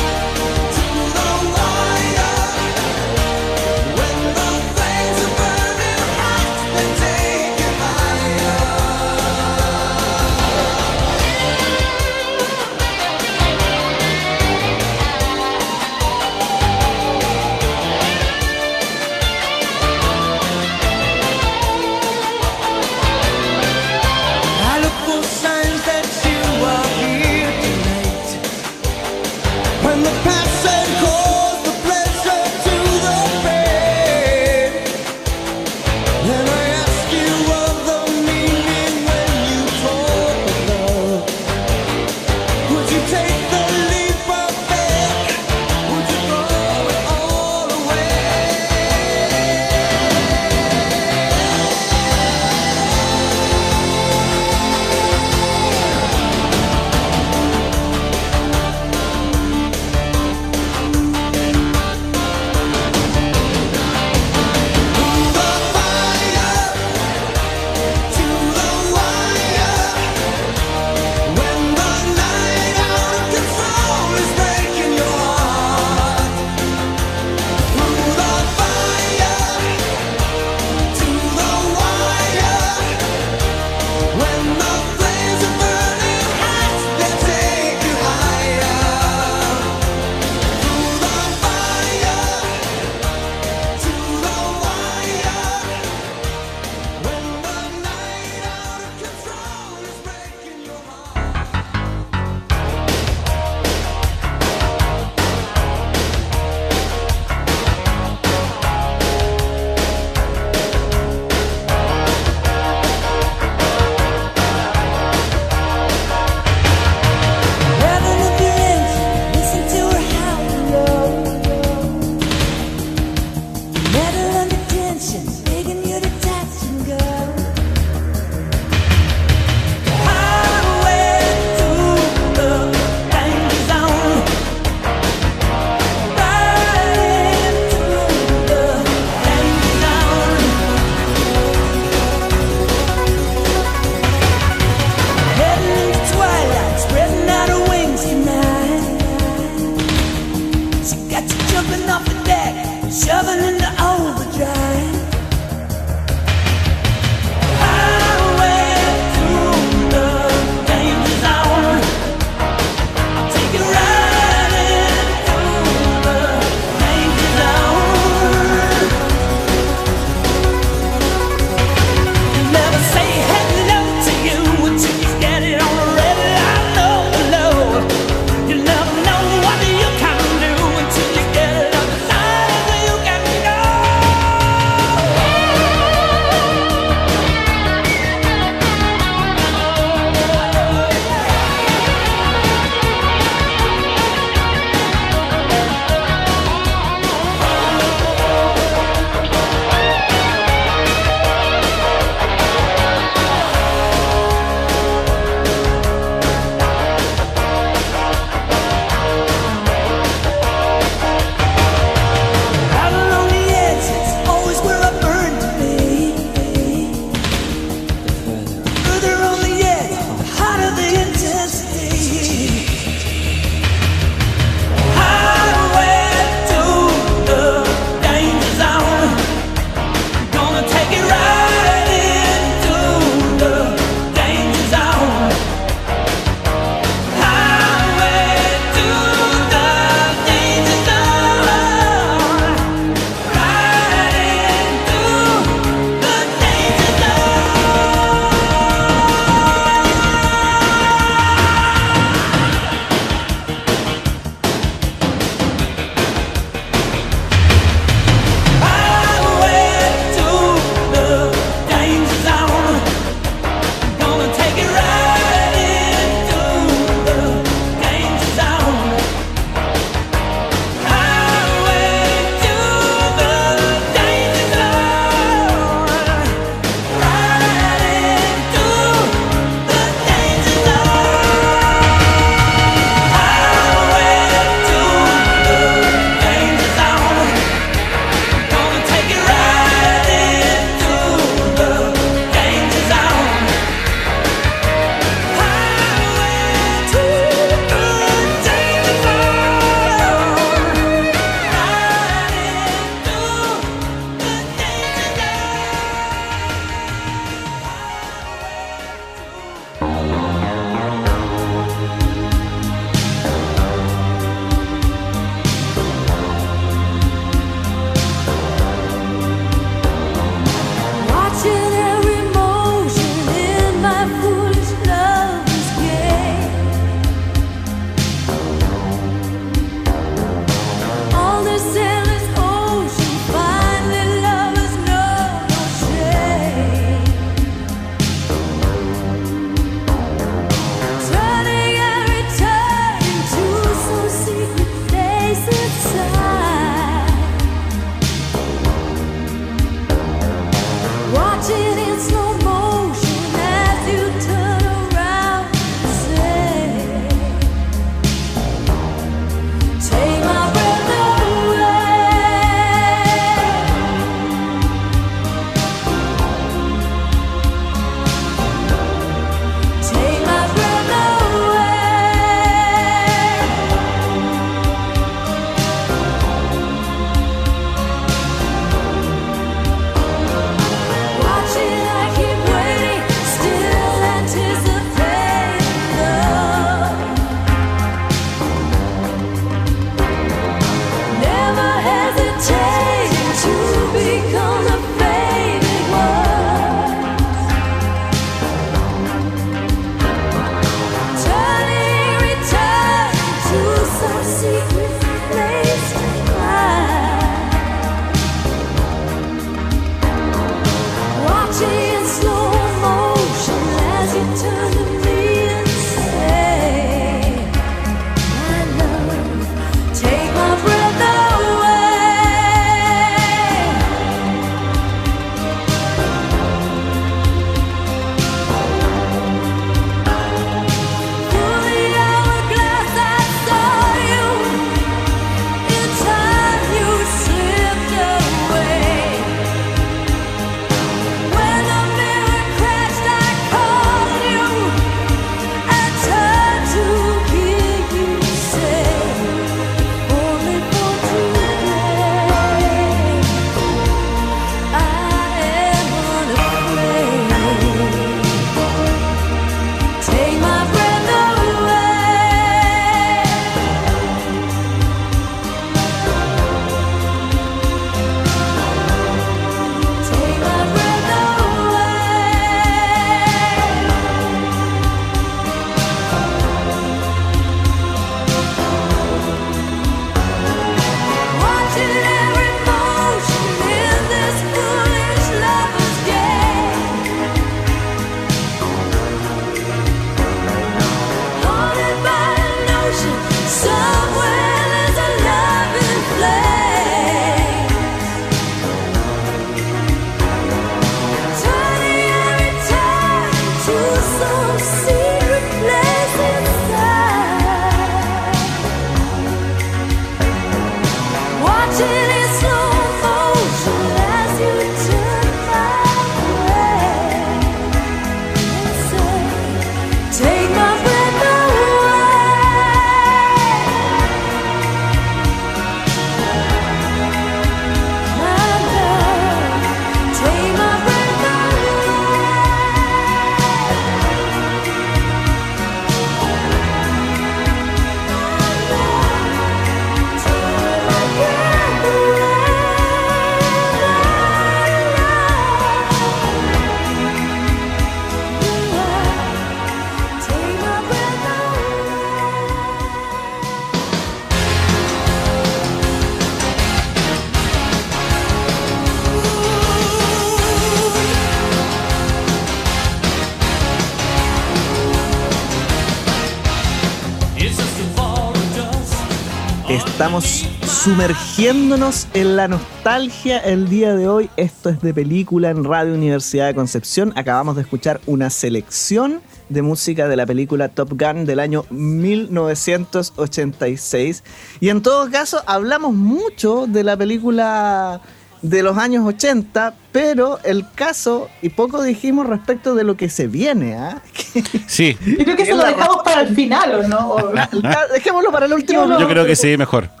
Estamos 570.11 570.45
sumergiéndonos 570.83 572.05
en 572.13 572.35
la 572.35 572.49
nostalgia 572.49 573.37
el 573.37 573.69
día 573.69 573.95
de 573.95 574.09
hoy. 574.09 574.29
Esto 574.35 574.67
es 574.67 574.81
de 574.81 574.93
película 574.93 575.51
en 575.51 575.63
Radio 575.63 575.93
Universidad 575.93 576.47
de 576.47 576.53
Concepción. 576.53 577.13
Acabamos 577.15 577.55
de 577.55 577.61
escuchar 577.61 578.01
una 578.07 578.29
selección 578.29 579.21
de 579.47 579.61
música 579.61 580.09
de 580.09 580.17
la 580.17 580.25
película 580.25 580.67
Top 580.67 580.99
Gun 580.99 581.23
del 581.23 581.39
año 581.39 581.63
1986. 581.69 584.25
Y 584.59 584.67
en 584.67 584.81
todo 584.81 585.09
caso, 585.09 585.41
hablamos 585.45 585.93
mucho 585.93 586.67
de 586.67 586.83
la 586.83 586.97
película 586.97 588.01
de 588.41 588.63
los 588.63 588.77
años 588.77 589.07
80, 589.07 589.75
pero 589.93 590.39
el 590.43 590.65
caso, 590.75 591.29
y 591.41 591.47
poco 591.47 591.81
dijimos 591.83 592.27
respecto 592.27 592.75
de 592.75 592.83
lo 592.83 592.97
que 592.97 593.09
se 593.09 593.27
viene, 593.27 593.75
¿ah? 593.75 594.01
Sí. 594.67 594.97
Yo 595.05 595.23
creo 595.23 595.37
que 595.37 595.43
eso 595.43 595.55
lo 595.55 595.63
dejamos 595.63 596.03
para 596.03 596.23
el 596.23 596.35
final, 596.35 596.75
¿o 596.75 596.85
no? 596.85 597.15
Dejémoslo 597.93 598.29
para 598.29 598.47
el 598.47 598.51
último. 598.51 598.99
Yo 598.99 599.07
creo 599.07 599.25
que 599.25 599.37
sí, 599.37 599.55
mejor. 599.55 600.00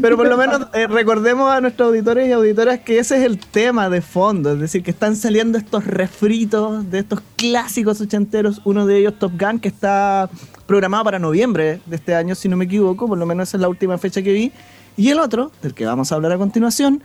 Pero 0.00 0.16
por 0.16 0.28
lo 0.28 0.36
menos 0.36 0.66
eh, 0.74 0.86
recordemos 0.86 1.50
a 1.50 1.60
nuestros 1.60 1.88
auditores 1.88 2.28
y 2.28 2.32
auditoras 2.32 2.80
que 2.80 2.98
ese 2.98 3.18
es 3.18 3.24
el 3.24 3.38
tema 3.38 3.88
de 3.88 4.00
fondo, 4.00 4.52
es 4.52 4.60
decir, 4.60 4.82
que 4.82 4.90
están 4.90 5.16
saliendo 5.16 5.58
estos 5.58 5.84
refritos 5.86 6.90
de 6.90 7.00
estos 7.00 7.20
clásicos 7.36 8.00
ochenteros, 8.00 8.60
uno 8.64 8.86
de 8.86 8.98
ellos 8.98 9.18
Top 9.18 9.32
Gun, 9.38 9.58
que 9.58 9.68
está 9.68 10.28
programado 10.66 11.04
para 11.04 11.18
noviembre 11.18 11.80
de 11.86 11.96
este 11.96 12.14
año, 12.14 12.34
si 12.34 12.48
no 12.48 12.56
me 12.56 12.66
equivoco, 12.66 13.08
por 13.08 13.18
lo 13.18 13.26
menos 13.26 13.48
esa 13.48 13.56
es 13.56 13.60
la 13.60 13.68
última 13.68 13.98
fecha 13.98 14.22
que 14.22 14.32
vi, 14.32 14.52
y 14.96 15.10
el 15.10 15.18
otro, 15.20 15.52
del 15.62 15.74
que 15.74 15.86
vamos 15.86 16.12
a 16.12 16.16
hablar 16.16 16.32
a 16.32 16.38
continuación, 16.38 17.02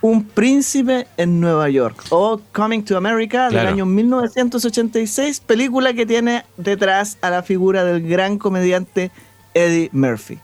un 0.00 0.24
príncipe 0.24 1.06
en 1.16 1.40
Nueva 1.40 1.68
York 1.70 2.04
o 2.10 2.40
Coming 2.52 2.84
to 2.84 2.96
America 2.96 3.48
del 3.48 3.66
año 3.66 3.86
1986, 3.86 5.40
película 5.40 5.94
que 5.94 6.06
tiene 6.06 6.44
detrás 6.56 7.18
a 7.22 7.30
la 7.30 7.42
figura 7.42 7.84
del 7.84 8.06
gran 8.06 8.38
comediante 8.38 9.10
Eddie 9.54 9.88
Murphy. 9.92 10.38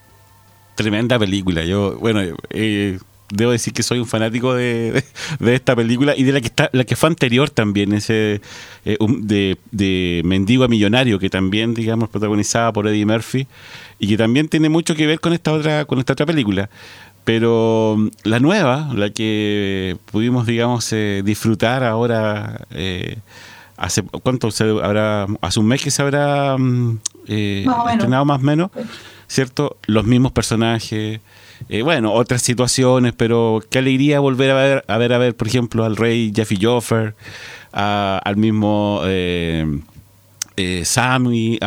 Tremenda 0.75 1.19
película. 1.19 1.65
Yo, 1.65 1.99
bueno, 1.99 2.21
eh, 2.51 2.99
debo 3.31 3.53
decir 3.53 3.73
que 3.73 3.83
soy 3.83 3.99
un 3.99 4.07
fanático 4.07 4.55
de, 4.55 5.05
esta 5.41 5.75
película 5.77 6.15
y 6.17 6.25
de 6.25 6.33
la 6.33 6.41
que 6.41 6.47
está, 6.49 6.71
la 6.73 6.85
que 6.85 6.97
fue 6.97 7.09
anterior 7.09 7.51
también, 7.51 7.93
ese 7.93 8.41
eh, 8.85 8.97
de, 9.21 9.59
de, 9.71 10.23
Mendigo 10.25 10.65
a 10.65 10.69
Millonario, 10.69 11.19
que 11.19 11.31
también, 11.31 11.75
digamos, 11.75 12.09
protagonizada 12.09 12.73
por 12.73 12.87
Eddie 12.87 13.07
Murphy 13.07 13.47
y 13.99 14.09
que 14.09 14.17
también 14.17 14.49
tiene 14.49 14.69
mucho 14.69 14.95
que 14.95 15.07
ver 15.07 15.21
con 15.21 15.33
esta 15.33 15.53
otra, 15.53 15.85
con 15.85 15.99
esta 15.99 16.13
otra 16.13 16.27
película. 16.27 16.69
Pero 17.25 17.97
mm, 17.99 18.09
la 18.25 18.41
nueva, 18.41 18.91
la 18.95 19.11
que 19.11 19.97
pudimos, 20.11 20.47
digamos, 20.47 20.93
eh, 20.93 21.23
disfrutar 21.25 21.85
ahora, 21.85 22.67
eh, 22.71 23.19
hace 23.77 24.03
cuánto 24.03 24.51
se 24.51 24.65
habrá, 24.65 25.27
hace 25.41 25.61
un 25.61 25.67
mes 25.67 25.83
que 25.83 25.91
se 25.91 26.03
habrá 26.03 26.57
mm, 26.59 26.99
eh, 27.29 27.67
estrenado 27.93 28.25
más 28.25 28.41
o 28.41 28.45
menos, 28.45 28.71
¿cierto? 29.33 29.79
Los 29.87 30.05
mismos 30.05 30.33
personajes, 30.33 31.21
eh, 31.69 31.83
bueno, 31.83 32.13
otras 32.13 32.43
situaciones, 32.43 33.15
pero 33.17 33.63
qué 33.71 33.79
alegría 33.79 34.21
volver 34.21 34.51
a 34.51 34.55
ver, 34.55 34.85
a 34.87 34.99
ver, 34.99 35.13
a 35.15 35.19
ver, 35.19 35.35
por 35.35 35.49
ejemplo, 35.49 35.85
al 35.85 35.97
rey 35.97 36.33
Jeffy 36.35 36.59
Joffer, 36.61 37.15
al 37.73 38.37
mismo 38.37 39.01
eh, 39.07 39.65
Sammy 40.85 41.59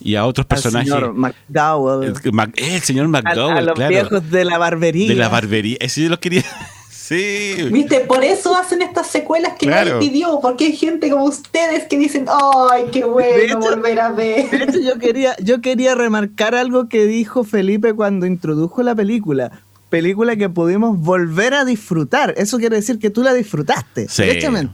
y 0.00 0.14
a 0.14 0.24
otros 0.24 0.46
personajes. 0.46 0.90
El 0.90 0.94
señor 0.94 1.14
McDowell. 1.14 2.14
El, 2.56 2.80
señor 2.80 3.08
McDowell, 3.08 3.58
a, 3.58 3.60
los 3.60 3.88
viejos 3.88 4.30
de 4.30 4.44
la 4.46 4.56
barbería. 4.56 5.08
De 5.08 5.16
la 5.16 5.28
barbería. 5.28 5.76
Eso 5.80 6.00
yo 6.00 6.08
lo 6.08 6.18
quería. 6.18 6.44
Sí. 7.08 7.54
Viste, 7.72 8.00
por 8.00 8.22
eso 8.22 8.54
hacen 8.54 8.82
estas 8.82 9.06
secuelas 9.06 9.54
que 9.58 9.64
nadie 9.64 9.94
pidió, 9.98 10.40
porque 10.42 10.66
hay 10.66 10.76
gente 10.76 11.08
como 11.08 11.24
ustedes 11.24 11.84
que 11.84 11.96
dicen, 11.96 12.26
¡ay, 12.70 12.84
qué 12.92 13.04
bueno 13.04 13.58
volver 13.58 13.98
a 13.98 14.10
ver! 14.10 14.50
De 14.50 14.64
hecho, 14.64 14.78
yo 14.78 14.98
quería, 14.98 15.34
yo 15.42 15.62
quería 15.62 15.94
remarcar 15.94 16.54
algo 16.54 16.90
que 16.90 17.06
dijo 17.06 17.44
Felipe 17.44 17.94
cuando 17.94 18.26
introdujo 18.26 18.82
la 18.82 18.94
película 18.94 19.62
película 19.88 20.36
que 20.36 20.50
pudimos 20.50 20.98
volver 20.98 21.54
a 21.54 21.64
disfrutar. 21.64 22.34
Eso 22.36 22.58
quiere 22.58 22.76
decir 22.76 22.98
que 22.98 23.08
tú 23.08 23.22
la 23.22 23.32
disfrutaste, 23.32 24.06
sí, 24.06 24.24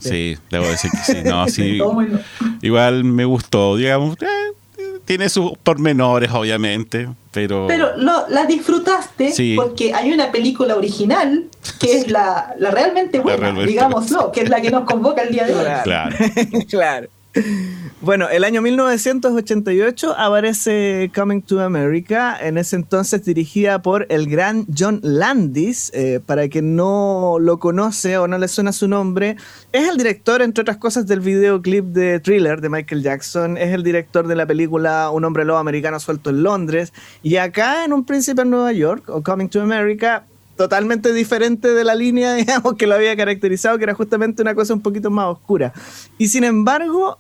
Sí, 0.01 0.37
debo 0.51 0.67
decir 0.67 0.91
que 0.91 1.13
sí. 1.13 1.23
No, 1.25 1.49
sí 1.49 1.79
igual 2.63 3.05
me 3.05 3.25
gustó, 3.25 3.77
digamos. 3.77 4.17
Eh, 4.21 4.27
tiene 5.05 5.29
sus 5.29 5.53
pormenores, 5.59 6.31
obviamente, 6.33 7.09
pero... 7.31 7.67
Pero 7.67 7.97
lo, 7.97 8.29
la 8.29 8.47
disfrutaste 8.47 9.33
porque 9.57 9.93
hay 9.93 10.13
una 10.13 10.33
película 10.33 10.77
original 10.77 11.45
que 11.79 11.99
es 11.99 12.11
la, 12.11 12.55
la 12.59 12.71
realmente 12.71 13.21
buena, 13.21 13.53
digámoslo, 13.53 14.33
que 14.33 14.43
es 14.43 14.49
la 14.49 14.61
que 14.61 14.71
nos 14.71 14.85
convoca 14.85 15.23
el 15.23 15.33
día 15.33 15.45
de 15.45 15.55
hoy. 15.55 15.65
Claro. 15.83 16.17
claro. 16.69 17.09
Bueno, 18.01 18.29
el 18.29 18.45
año 18.45 18.61
1988 18.61 20.15
aparece 20.19 21.11
Coming 21.15 21.41
to 21.41 21.61
America, 21.61 22.37
en 22.39 22.59
ese 22.59 22.77
entonces 22.77 23.25
dirigida 23.25 23.81
por 23.81 24.07
el 24.11 24.29
gran 24.29 24.67
John 24.77 25.01
Landis. 25.03 25.91
Eh, 25.95 26.21
para 26.25 26.49
quien 26.49 26.77
no 26.77 27.39
lo 27.41 27.59
conoce 27.59 28.19
o 28.19 28.29
no 28.29 28.37
le 28.37 28.47
suena 28.47 28.73
su 28.73 28.89
nombre, 28.89 29.37
es 29.73 29.89
el 29.89 29.97
director, 29.97 30.43
entre 30.43 30.63
otras 30.63 30.77
cosas, 30.77 31.07
del 31.07 31.21
videoclip 31.21 31.87
de 31.87 32.21
Thriller 32.21 32.61
de 32.61 32.69
Michael 32.69 33.03
Jackson. 33.03 33.57
Es 33.57 33.73
el 33.73 33.83
director 33.83 34.27
de 34.27 34.37
la 34.37 34.47
película 34.47 35.11
Un 35.11 35.25
hombre 35.25 35.45
lobo 35.45 35.59
americano 35.59 35.99
suelto 35.99 36.31
en 36.31 36.43
Londres. 36.43 36.93
Y 37.23 37.37
acá 37.37 37.85
en 37.85 37.95
Un 37.95 38.05
príncipe 38.05 38.43
en 38.43 38.51
Nueva 38.51 38.73
York, 38.73 39.09
o 39.09 39.23
Coming 39.23 39.49
to 39.49 39.63
America, 39.63 40.27
totalmente 40.57 41.13
diferente 41.13 41.73
de 41.73 41.85
la 41.85 41.95
línea, 41.95 42.35
digamos, 42.35 42.75
que 42.75 42.87
lo 42.87 42.95
había 42.95 43.17
caracterizado, 43.17 43.79
que 43.79 43.85
era 43.85 43.95
justamente 43.95 44.43
una 44.43 44.55
cosa 44.55 44.75
un 44.75 44.83
poquito 44.83 45.11
más 45.11 45.27
oscura. 45.27 45.73
Y 46.19 46.29
sin 46.29 46.45
embargo, 46.45 47.19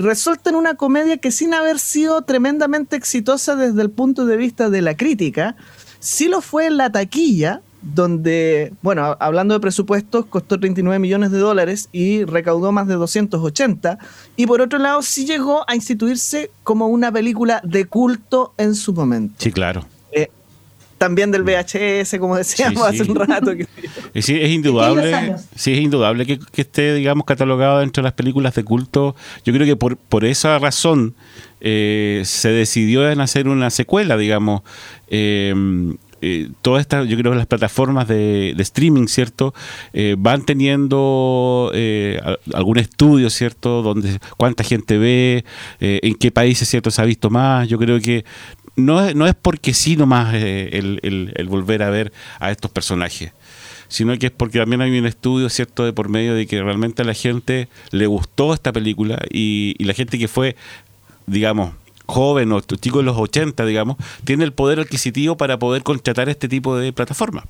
resulta 0.00 0.50
en 0.50 0.56
una 0.56 0.74
comedia 0.74 1.18
que 1.18 1.30
sin 1.30 1.54
haber 1.54 1.78
sido 1.78 2.22
tremendamente 2.22 2.96
exitosa 2.96 3.56
desde 3.56 3.82
el 3.82 3.90
punto 3.90 4.26
de 4.26 4.36
vista 4.36 4.70
de 4.70 4.82
la 4.82 4.96
crítica, 4.96 5.56
sí 5.98 6.28
lo 6.28 6.40
fue 6.40 6.66
en 6.66 6.76
la 6.76 6.90
taquilla, 6.90 7.62
donde, 7.82 8.72
bueno, 8.82 9.16
hablando 9.20 9.54
de 9.54 9.60
presupuestos, 9.60 10.26
costó 10.26 10.58
39 10.58 10.98
millones 10.98 11.30
de 11.30 11.38
dólares 11.38 11.88
y 11.92 12.24
recaudó 12.24 12.72
más 12.72 12.86
de 12.88 12.94
280. 12.94 13.98
Y 14.36 14.46
por 14.46 14.60
otro 14.60 14.78
lado, 14.78 15.00
sí 15.02 15.24
llegó 15.24 15.64
a 15.68 15.74
instituirse 15.74 16.50
como 16.62 16.88
una 16.88 17.10
película 17.10 17.60
de 17.64 17.86
culto 17.86 18.52
en 18.58 18.74
su 18.74 18.92
momento. 18.92 19.34
Sí, 19.38 19.50
claro 19.52 19.86
también 21.00 21.30
del 21.30 21.44
VHS, 21.44 22.18
como 22.18 22.36
decíamos 22.36 22.82
hace 22.82 23.10
un 23.10 23.16
rato. 23.16 23.52
Sí, 24.14 24.38
es 24.38 24.50
indudable, 24.50 25.36
sí, 25.54 25.72
es 25.72 25.78
indudable 25.78 26.26
que, 26.26 26.38
esté, 26.60 26.94
digamos, 26.94 27.24
catalogado 27.24 27.78
dentro 27.78 28.02
de 28.02 28.08
las 28.08 28.12
películas 28.12 28.54
de 28.54 28.64
culto. 28.64 29.16
Yo 29.44 29.54
creo 29.54 29.66
que 29.66 29.76
por, 29.76 29.96
por 29.96 30.26
esa 30.26 30.58
razón 30.58 31.14
eh, 31.60 32.20
se 32.26 32.50
decidió 32.50 33.08
en 33.08 33.20
hacer 33.20 33.48
una 33.48 33.70
secuela, 33.70 34.18
digamos. 34.18 34.62
Eh, 35.08 35.54
eh, 36.22 36.50
todas 36.60 36.82
estas, 36.82 37.08
yo 37.08 37.16
creo 37.16 37.32
que 37.32 37.38
las 37.38 37.46
plataformas 37.46 38.06
de, 38.06 38.54
streaming, 38.58 39.06
¿cierto? 39.06 39.54
van 40.18 40.44
teniendo 40.44 41.72
algún 42.52 42.78
estudio, 42.78 43.30
¿cierto? 43.30 43.80
Donde 43.80 44.18
cuánta 44.36 44.64
gente 44.64 44.98
ve, 44.98 45.44
en 45.78 46.14
qué 46.16 46.30
países, 46.30 46.68
¿cierto? 46.68 46.90
Se 46.90 47.00
ha 47.00 47.06
visto 47.06 47.30
más. 47.30 47.68
Yo 47.68 47.78
creo 47.78 48.00
que 48.00 48.26
no 48.76 49.06
es, 49.06 49.14
no 49.14 49.26
es 49.26 49.34
porque 49.34 49.74
sí 49.74 49.96
nomás 49.96 50.34
eh, 50.34 50.68
el, 50.72 51.48
volver 51.48 51.82
a 51.82 51.90
ver 51.90 52.12
a 52.38 52.50
estos 52.50 52.70
personajes, 52.70 53.32
sino 53.88 54.16
que 54.18 54.26
es 54.26 54.32
porque 54.32 54.58
también 54.58 54.80
hay 54.80 54.98
un 54.98 55.06
estudio, 55.06 55.48
¿cierto?, 55.48 55.84
de 55.84 55.92
por 55.92 56.08
medio 56.08 56.34
de 56.34 56.46
que 56.46 56.62
realmente 56.62 57.02
a 57.02 57.04
la 57.04 57.14
gente 57.14 57.68
le 57.90 58.06
gustó 58.06 58.54
esta 58.54 58.72
película 58.72 59.18
y, 59.30 59.74
la 59.82 59.94
gente 59.94 60.18
que 60.18 60.28
fue, 60.28 60.56
digamos, 61.26 61.74
joven 62.06 62.52
o 62.52 62.60
chico 62.60 62.98
de 62.98 63.04
los 63.04 63.16
80, 63.16 63.64
digamos, 63.66 63.96
tiene 64.24 64.44
el 64.44 64.52
poder 64.52 64.80
adquisitivo 64.80 65.36
para 65.36 65.58
poder 65.58 65.82
contratar 65.82 66.28
este 66.28 66.48
tipo 66.48 66.76
de 66.76 66.92
plataforma. 66.92 67.44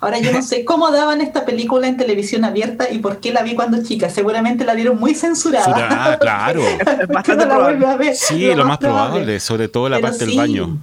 Ahora 0.00 0.18
yo 0.18 0.32
no 0.32 0.42
sé 0.42 0.64
cómo 0.64 0.90
daban 0.90 1.20
esta 1.20 1.44
película 1.44 1.86
en 1.86 1.98
televisión 1.98 2.44
abierta 2.44 2.90
y 2.90 2.98
por 2.98 3.20
qué 3.20 3.32
la 3.32 3.42
vi 3.42 3.54
cuando 3.54 3.82
chica. 3.82 4.08
Seguramente 4.08 4.64
la 4.64 4.74
dieron 4.74 4.98
muy 4.98 5.14
censurada. 5.14 6.18
claro. 6.18 6.62
sí, 8.14 8.54
lo, 8.54 8.64
más, 8.64 8.78
probable, 8.78 9.38
sobre 9.40 9.68
todo 9.68 9.90
la 9.90 10.00
parte 10.00 10.24
del 10.24 10.36
baño. 10.38 10.78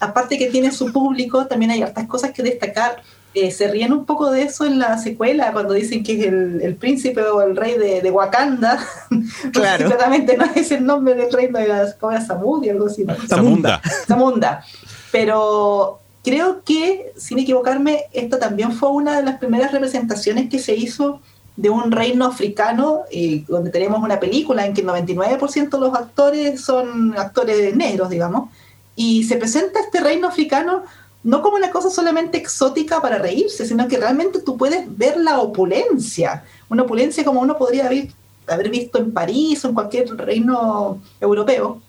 Aparte 0.00 0.38
que 0.38 0.46
tiene 0.46 0.72
su 0.72 0.90
público, 0.90 1.46
también 1.46 1.70
hay 1.70 1.82
hartas 1.82 2.06
cosas 2.06 2.30
que 2.30 2.42
destacar. 2.42 3.02
Eh, 3.34 3.50
se 3.50 3.68
ríen 3.68 3.92
un 3.92 4.06
poco 4.06 4.30
de 4.30 4.44
eso 4.44 4.64
en 4.64 4.78
la 4.78 4.96
secuela, 4.96 5.52
cuando 5.52 5.74
dicen 5.74 6.02
que 6.02 6.18
es 6.18 6.26
el, 6.26 6.76
príncipe 6.76 7.20
o 7.20 7.42
el 7.42 7.54
rey 7.54 7.76
de, 7.76 8.10
Wakanda. 8.10 8.78
Claro. 9.52 9.84
Completamente 9.84 10.36
no 10.36 10.46
es 10.54 10.70
el 10.72 10.86
nombre 10.86 11.14
del 11.14 11.30
reino 11.30 11.58
de 11.58 11.68
las 11.68 11.94
como 11.94 12.18
Samud 12.18 12.64
y 12.64 12.70
algo 12.70 12.86
así. 12.86 13.04
Samunda. 13.28 13.82
Samunda. 14.06 14.64
Pero 15.12 16.00
creo 16.26 16.64
que, 16.64 17.12
sin 17.16 17.38
equivocarme, 17.38 18.06
esta 18.12 18.40
también 18.40 18.72
fue 18.72 18.90
una 18.90 19.16
de 19.16 19.22
las 19.22 19.38
primeras 19.38 19.70
representaciones 19.70 20.50
que 20.50 20.58
se 20.58 20.74
hizo 20.74 21.20
de 21.54 21.70
un 21.70 21.92
reino 21.92 22.26
africano, 22.26 23.02
y 23.12 23.44
donde 23.44 23.70
tenemos 23.70 24.02
una 24.02 24.18
película 24.18 24.66
en 24.66 24.74
que 24.74 24.80
el 24.80 24.88
99% 24.88 25.70
de 25.70 25.78
los 25.78 25.94
actores 25.94 26.60
son 26.60 27.16
actores 27.16 27.76
negros, 27.76 28.10
digamos, 28.10 28.50
y 28.96 29.22
se 29.22 29.36
presenta 29.36 29.78
este 29.78 30.00
reino 30.00 30.26
africano 30.26 30.82
no 31.22 31.42
como 31.42 31.56
una 31.56 31.70
cosa 31.70 31.90
solamente 31.90 32.38
exótica 32.38 33.00
para 33.00 33.18
reírse, 33.18 33.64
sino 33.64 33.86
que 33.86 33.96
realmente 33.96 34.40
tú 34.40 34.56
puedes 34.56 34.84
ver 34.98 35.18
la 35.18 35.38
opulencia, 35.38 36.42
una 36.68 36.82
opulencia 36.82 37.24
como 37.24 37.40
uno 37.40 37.56
podría 37.56 37.86
haber, 37.86 38.08
haber 38.48 38.68
visto 38.68 38.98
en 38.98 39.12
París 39.12 39.64
o 39.64 39.68
en 39.68 39.74
cualquier 39.74 40.16
reino 40.16 41.00
europeo, 41.20 41.80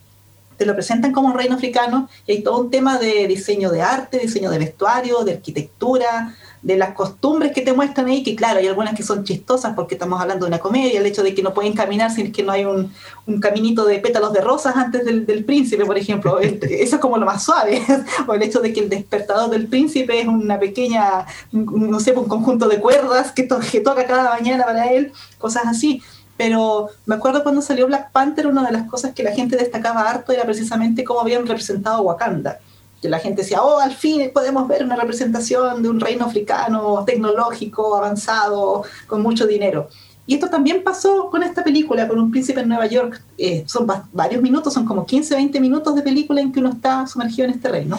te 0.58 0.66
lo 0.66 0.74
presentan 0.74 1.12
como 1.12 1.28
un 1.28 1.34
reino 1.34 1.54
africano 1.54 2.08
y 2.26 2.32
hay 2.32 2.42
todo 2.42 2.58
un 2.58 2.70
tema 2.70 2.98
de 2.98 3.26
diseño 3.28 3.70
de 3.70 3.80
arte, 3.80 4.18
diseño 4.18 4.50
de 4.50 4.58
vestuario, 4.58 5.24
de 5.24 5.34
arquitectura, 5.34 6.34
de 6.62 6.76
las 6.76 6.94
costumbres 6.94 7.52
que 7.52 7.62
te 7.62 7.72
muestran 7.72 8.08
ahí, 8.08 8.24
que 8.24 8.34
claro, 8.34 8.58
hay 8.58 8.66
algunas 8.66 8.94
que 8.94 9.04
son 9.04 9.22
chistosas 9.22 9.74
porque 9.76 9.94
estamos 9.94 10.20
hablando 10.20 10.44
de 10.44 10.50
una 10.50 10.58
comedia, 10.58 10.98
el 10.98 11.06
hecho 11.06 11.22
de 11.22 11.32
que 11.32 11.42
no 11.42 11.54
pueden 11.54 11.72
caminar 11.72 12.10
sin 12.10 12.32
que 12.32 12.42
no 12.42 12.50
hay 12.50 12.64
un, 12.64 12.92
un 13.26 13.40
caminito 13.40 13.84
de 13.84 14.00
pétalos 14.00 14.32
de 14.32 14.40
rosas 14.40 14.74
antes 14.76 15.04
del, 15.04 15.24
del 15.24 15.44
príncipe, 15.44 15.86
por 15.86 15.96
ejemplo, 15.96 16.38
eso 16.40 16.60
es 16.60 17.00
como 17.00 17.16
lo 17.16 17.26
más 17.26 17.44
suave, 17.44 17.80
o 18.26 18.34
el 18.34 18.42
hecho 18.42 18.60
de 18.60 18.72
que 18.72 18.80
el 18.80 18.88
despertador 18.88 19.50
del 19.50 19.68
príncipe 19.68 20.20
es 20.20 20.26
una 20.26 20.58
pequeña, 20.58 21.26
no 21.52 22.00
sé, 22.00 22.12
un 22.12 22.26
conjunto 22.26 22.68
de 22.68 22.80
cuerdas 22.80 23.30
que, 23.30 23.44
to 23.44 23.60
que 23.60 23.80
toca 23.80 24.06
cada 24.06 24.30
mañana 24.30 24.64
para 24.64 24.90
él, 24.90 25.12
cosas 25.38 25.62
así 25.66 26.02
pero 26.38 26.88
me 27.04 27.16
acuerdo 27.16 27.42
cuando 27.42 27.60
salió 27.60 27.86
Black 27.86 28.10
Panther, 28.12 28.46
una 28.46 28.64
de 28.64 28.72
las 28.72 28.88
cosas 28.88 29.12
que 29.12 29.22
la 29.22 29.32
gente 29.32 29.56
destacaba 29.56 30.08
harto 30.08 30.32
era 30.32 30.44
precisamente 30.44 31.04
cómo 31.04 31.20
habían 31.20 31.46
representado 31.46 32.00
Wakanda 32.00 32.58
que 33.00 33.08
la 33.08 33.18
gente 33.18 33.42
decía, 33.42 33.62
oh, 33.62 33.78
al 33.78 33.94
fin 33.94 34.30
podemos 34.34 34.66
ver 34.66 34.82
una 34.82 34.96
representación 34.96 35.82
de 35.82 35.88
un 35.88 36.00
reino 36.00 36.24
africano 36.24 37.04
tecnológico, 37.06 37.96
avanzado, 37.96 38.82
con 39.06 39.22
mucho 39.22 39.46
dinero. 39.46 39.88
Y 40.26 40.34
esto 40.34 40.50
también 40.50 40.84
pasó 40.84 41.30
con 41.30 41.42
esta 41.42 41.64
película, 41.64 42.06
con 42.06 42.18
Un 42.18 42.30
príncipe 42.30 42.60
en 42.60 42.68
Nueva 42.68 42.86
York. 42.86 43.22
Eh, 43.38 43.64
son 43.66 43.86
varios 44.12 44.42
minutos, 44.42 44.74
son 44.74 44.84
como 44.84 45.06
15, 45.06 45.34
20 45.34 45.58
minutos 45.58 45.94
de 45.94 46.02
película 46.02 46.42
en 46.42 46.52
que 46.52 46.60
uno 46.60 46.68
está 46.68 47.06
sumergido 47.06 47.48
en 47.48 47.54
este 47.54 47.70
reino. 47.70 47.96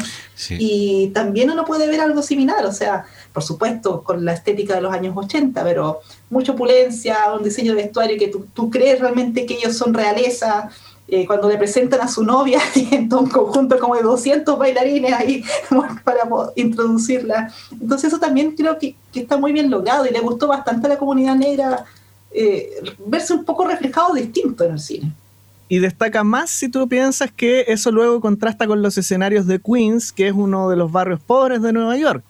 Y 0.50 1.08
también 1.08 1.50
uno 1.50 1.66
puede 1.66 1.88
ver 1.88 2.02
algo 2.02 2.22
similar, 2.22 2.64
o 2.68 2.72
sea, 2.72 3.06
por 3.40 3.46
supuesto, 3.46 4.04
con 4.04 4.26
la 4.26 4.34
estética 4.34 4.76
de 4.76 4.82
los 4.82 4.92
años 4.92 5.16
80, 5.16 5.64
pero 5.64 6.02
mucha 6.30 6.52
opulencia, 6.52 7.16
un 7.34 7.42
diseño 7.42 7.74
de 7.74 7.84
vestuario 7.84 8.18
que 8.20 8.28
tú, 8.28 8.70
crees 8.70 9.00
realmente 9.00 9.46
que 9.46 9.54
ellos 9.54 9.78
son 9.78 9.94
realeza, 9.94 10.70
eh, 11.08 11.26
cuando 11.26 11.48
le 11.48 11.58
presentan 11.58 12.02
a 12.02 12.10
su 12.10 12.26
novia, 12.26 12.60
tienen 12.74 13.08
todo 13.08 13.22
un 13.22 13.30
conjunto 13.30 13.80
como 13.80 13.96
de 13.96 14.02
200 14.02 14.60
bailarines 14.60 15.14
ahí 15.14 15.42
para 16.04 16.24
introducirla. 16.58 17.50
Entonces 17.72 18.10
eso 18.10 18.20
también 18.20 18.58
creo 18.58 18.78
que, 18.78 18.98
que, 19.14 19.22
está 19.22 19.38
muy 19.38 19.54
bien 19.54 19.72
logrado 19.72 20.06
y 20.06 20.10
le 20.10 20.20
gustó 20.20 20.50
bastante 20.50 20.88
a 20.88 20.90
la 20.90 20.98
comunidad 20.98 21.36
negra 21.36 21.86
eh, 22.32 22.72
verse 23.06 23.34
un 23.34 23.46
poco 23.46 23.66
reflejado 23.66 24.16
distinto 24.16 24.66
en 24.66 24.74
el 24.74 24.80
cine. 24.80 25.14
Y 25.70 25.80
destaca 25.80 26.26
más 26.26 26.50
si 26.50 26.68
tú 26.68 26.90
piensas 26.90 27.32
que 27.32 27.64
eso 27.70 27.90
luego 27.90 28.20
contrasta 28.20 28.68
con 28.68 28.82
los 28.82 28.98
escenarios 28.98 29.48
de 29.48 29.62
Queens, 29.62 30.12
que 30.12 30.28
es 30.28 30.34
uno 30.34 30.70
de 30.70 30.76
los 30.76 30.92
barrios 30.92 31.22
pobres 31.22 31.62
de 31.62 31.72
Nueva 31.72 31.96
York. 31.96 32.22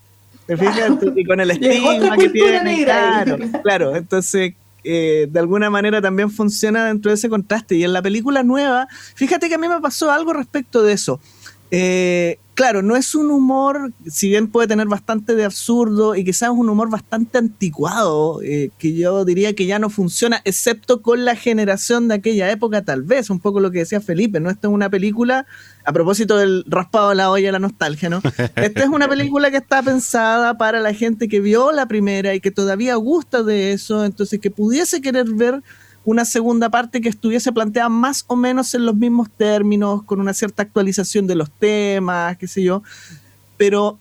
¿Te 0.49 0.57
fijas? 0.57 0.93
y 1.15 1.25
con 1.25 1.39
el 1.39 1.51
estigma 1.51 2.17
que 2.17 2.29
tiene. 2.29 2.83
Claro, 2.83 3.37
claro, 3.61 3.95
entonces 3.95 4.55
eh, 4.83 5.27
de 5.29 5.39
alguna 5.39 5.69
manera 5.69 6.01
también 6.01 6.31
funciona 6.31 6.85
dentro 6.85 7.11
de 7.11 7.15
ese 7.15 7.29
contraste. 7.29 7.75
Y 7.75 7.83
en 7.83 7.93
la 7.93 8.01
película 8.01 8.41
nueva, 8.41 8.87
fíjate 9.13 9.47
que 9.47 9.53
a 9.53 9.57
mí 9.59 9.67
me 9.67 9.79
pasó 9.79 10.11
algo 10.11 10.33
respecto 10.33 10.81
de 10.81 10.93
eso. 10.93 11.19
Eh, 11.71 12.39
claro, 12.59 12.81
no 12.81 12.95
es 12.97 13.15
un 13.15 13.31
humor, 13.31 13.93
si 14.05 14.27
bien 14.27 14.47
puede 14.47 14.67
tener 14.67 14.87
bastante 14.87 15.33
de 15.33 15.45
absurdo 15.45 16.15
y 16.15 16.25
quizás 16.25 16.49
es 16.49 16.57
un 16.57 16.67
humor 16.67 16.89
bastante 16.89 17.37
anticuado, 17.37 18.41
eh, 18.43 18.71
que 18.77 18.95
yo 18.95 19.23
diría 19.23 19.53
que 19.53 19.65
ya 19.65 19.79
no 19.79 19.89
funciona, 19.89 20.41
excepto 20.43 21.01
con 21.01 21.23
la 21.23 21.35
generación 21.35 22.07
de 22.07 22.15
aquella 22.15 22.51
época, 22.51 22.83
tal 22.83 23.03
vez, 23.03 23.29
un 23.29 23.39
poco 23.39 23.59
lo 23.59 23.71
que 23.71 23.79
decía 23.79 24.01
Felipe, 24.01 24.39
¿no? 24.39 24.49
Esta 24.49 24.67
es 24.67 24.73
una 24.73 24.89
película, 24.89 25.45
a 25.85 25.93
propósito 25.93 26.37
del 26.37 26.65
raspado 26.67 27.09
de 27.09 27.15
la 27.15 27.31
olla, 27.31 27.51
la 27.51 27.59
nostalgia, 27.59 28.09
¿no? 28.09 28.21
Esta 28.55 28.83
es 28.83 28.89
una 28.89 29.07
película 29.07 29.51
que 29.51 29.57
está 29.57 29.81
pensada 29.81 30.57
para 30.57 30.81
la 30.81 30.93
gente 30.93 31.29
que 31.29 31.39
vio 31.39 31.71
la 31.71 31.85
primera 31.85 32.33
y 32.35 32.41
que 32.41 32.51
todavía 32.51 32.95
gusta 32.95 33.41
de 33.41 33.71
eso, 33.71 34.03
entonces 34.03 34.39
que 34.41 34.51
pudiese 34.51 34.99
querer 35.01 35.27
ver 35.31 35.63
una 36.05 36.25
segunda 36.25 36.69
parte 36.69 37.01
que 37.01 37.09
estuviese 37.09 37.51
planteada 37.51 37.89
más 37.89 38.23
o 38.27 38.35
menos 38.35 38.73
en 38.73 38.85
los 38.85 38.95
mismos 38.95 39.29
términos, 39.29 40.03
con 40.03 40.19
una 40.19 40.33
cierta 40.33 40.63
actualización 40.63 41.27
de 41.27 41.35
los 41.35 41.51
temas, 41.51 42.37
qué 42.37 42.47
sé 42.47 42.63
yo. 42.63 42.83
Pero 43.57 43.99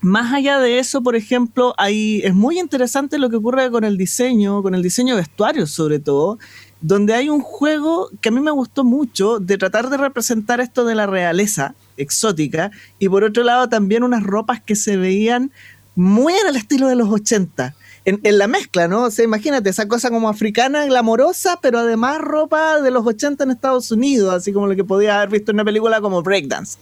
más 0.00 0.34
allá 0.34 0.58
de 0.58 0.78
eso, 0.78 1.02
por 1.02 1.16
ejemplo, 1.16 1.74
ahí 1.78 2.20
es 2.24 2.34
muy 2.34 2.58
interesante 2.58 3.18
lo 3.18 3.30
que 3.30 3.36
ocurre 3.36 3.70
con 3.70 3.84
el 3.84 3.96
diseño, 3.96 4.62
con 4.62 4.74
el 4.74 4.82
diseño 4.82 5.16
de 5.16 5.24
sobre 5.66 5.98
todo, 5.98 6.38
donde 6.82 7.14
hay 7.14 7.30
un 7.30 7.40
juego 7.40 8.10
que 8.20 8.28
a 8.28 8.32
mí 8.32 8.40
me 8.40 8.50
gustó 8.50 8.84
mucho 8.84 9.40
de 9.40 9.56
tratar 9.56 9.88
de 9.88 9.96
representar 9.96 10.60
esto 10.60 10.84
de 10.84 10.94
la 10.94 11.06
realeza 11.06 11.74
exótica 11.96 12.70
y 12.98 13.08
por 13.08 13.24
otro 13.24 13.44
lado 13.44 13.70
también 13.70 14.02
unas 14.02 14.22
ropas 14.22 14.60
que 14.60 14.76
se 14.76 14.98
veían 14.98 15.50
muy 15.94 16.34
en 16.34 16.48
el 16.48 16.56
estilo 16.56 16.88
de 16.88 16.96
los 16.96 17.08
80 17.08 17.74
en, 18.04 18.38
la 18.38 18.46
mezcla, 18.48 18.86
¿no? 18.86 19.04
O 19.04 19.10
sea, 19.10 19.24
imagínate, 19.24 19.70
esa 19.70 19.88
cosa 19.88 20.10
como 20.10 20.28
africana, 20.28 20.84
glamorosa, 20.84 21.58
pero 21.62 21.78
además 21.78 22.18
ropa 22.18 22.80
de 22.80 22.90
los 22.90 23.06
80 23.06 23.44
en 23.44 23.50
Estados 23.50 23.90
Unidos, 23.90 24.34
así 24.34 24.52
como 24.52 24.66
lo 24.66 24.76
que 24.76 24.84
podía 24.84 25.16
haber 25.16 25.30
visto 25.30 25.50
en 25.50 25.56
una 25.56 25.64
película 25.64 26.00
como 26.00 26.22
Breakdance. 26.22 26.78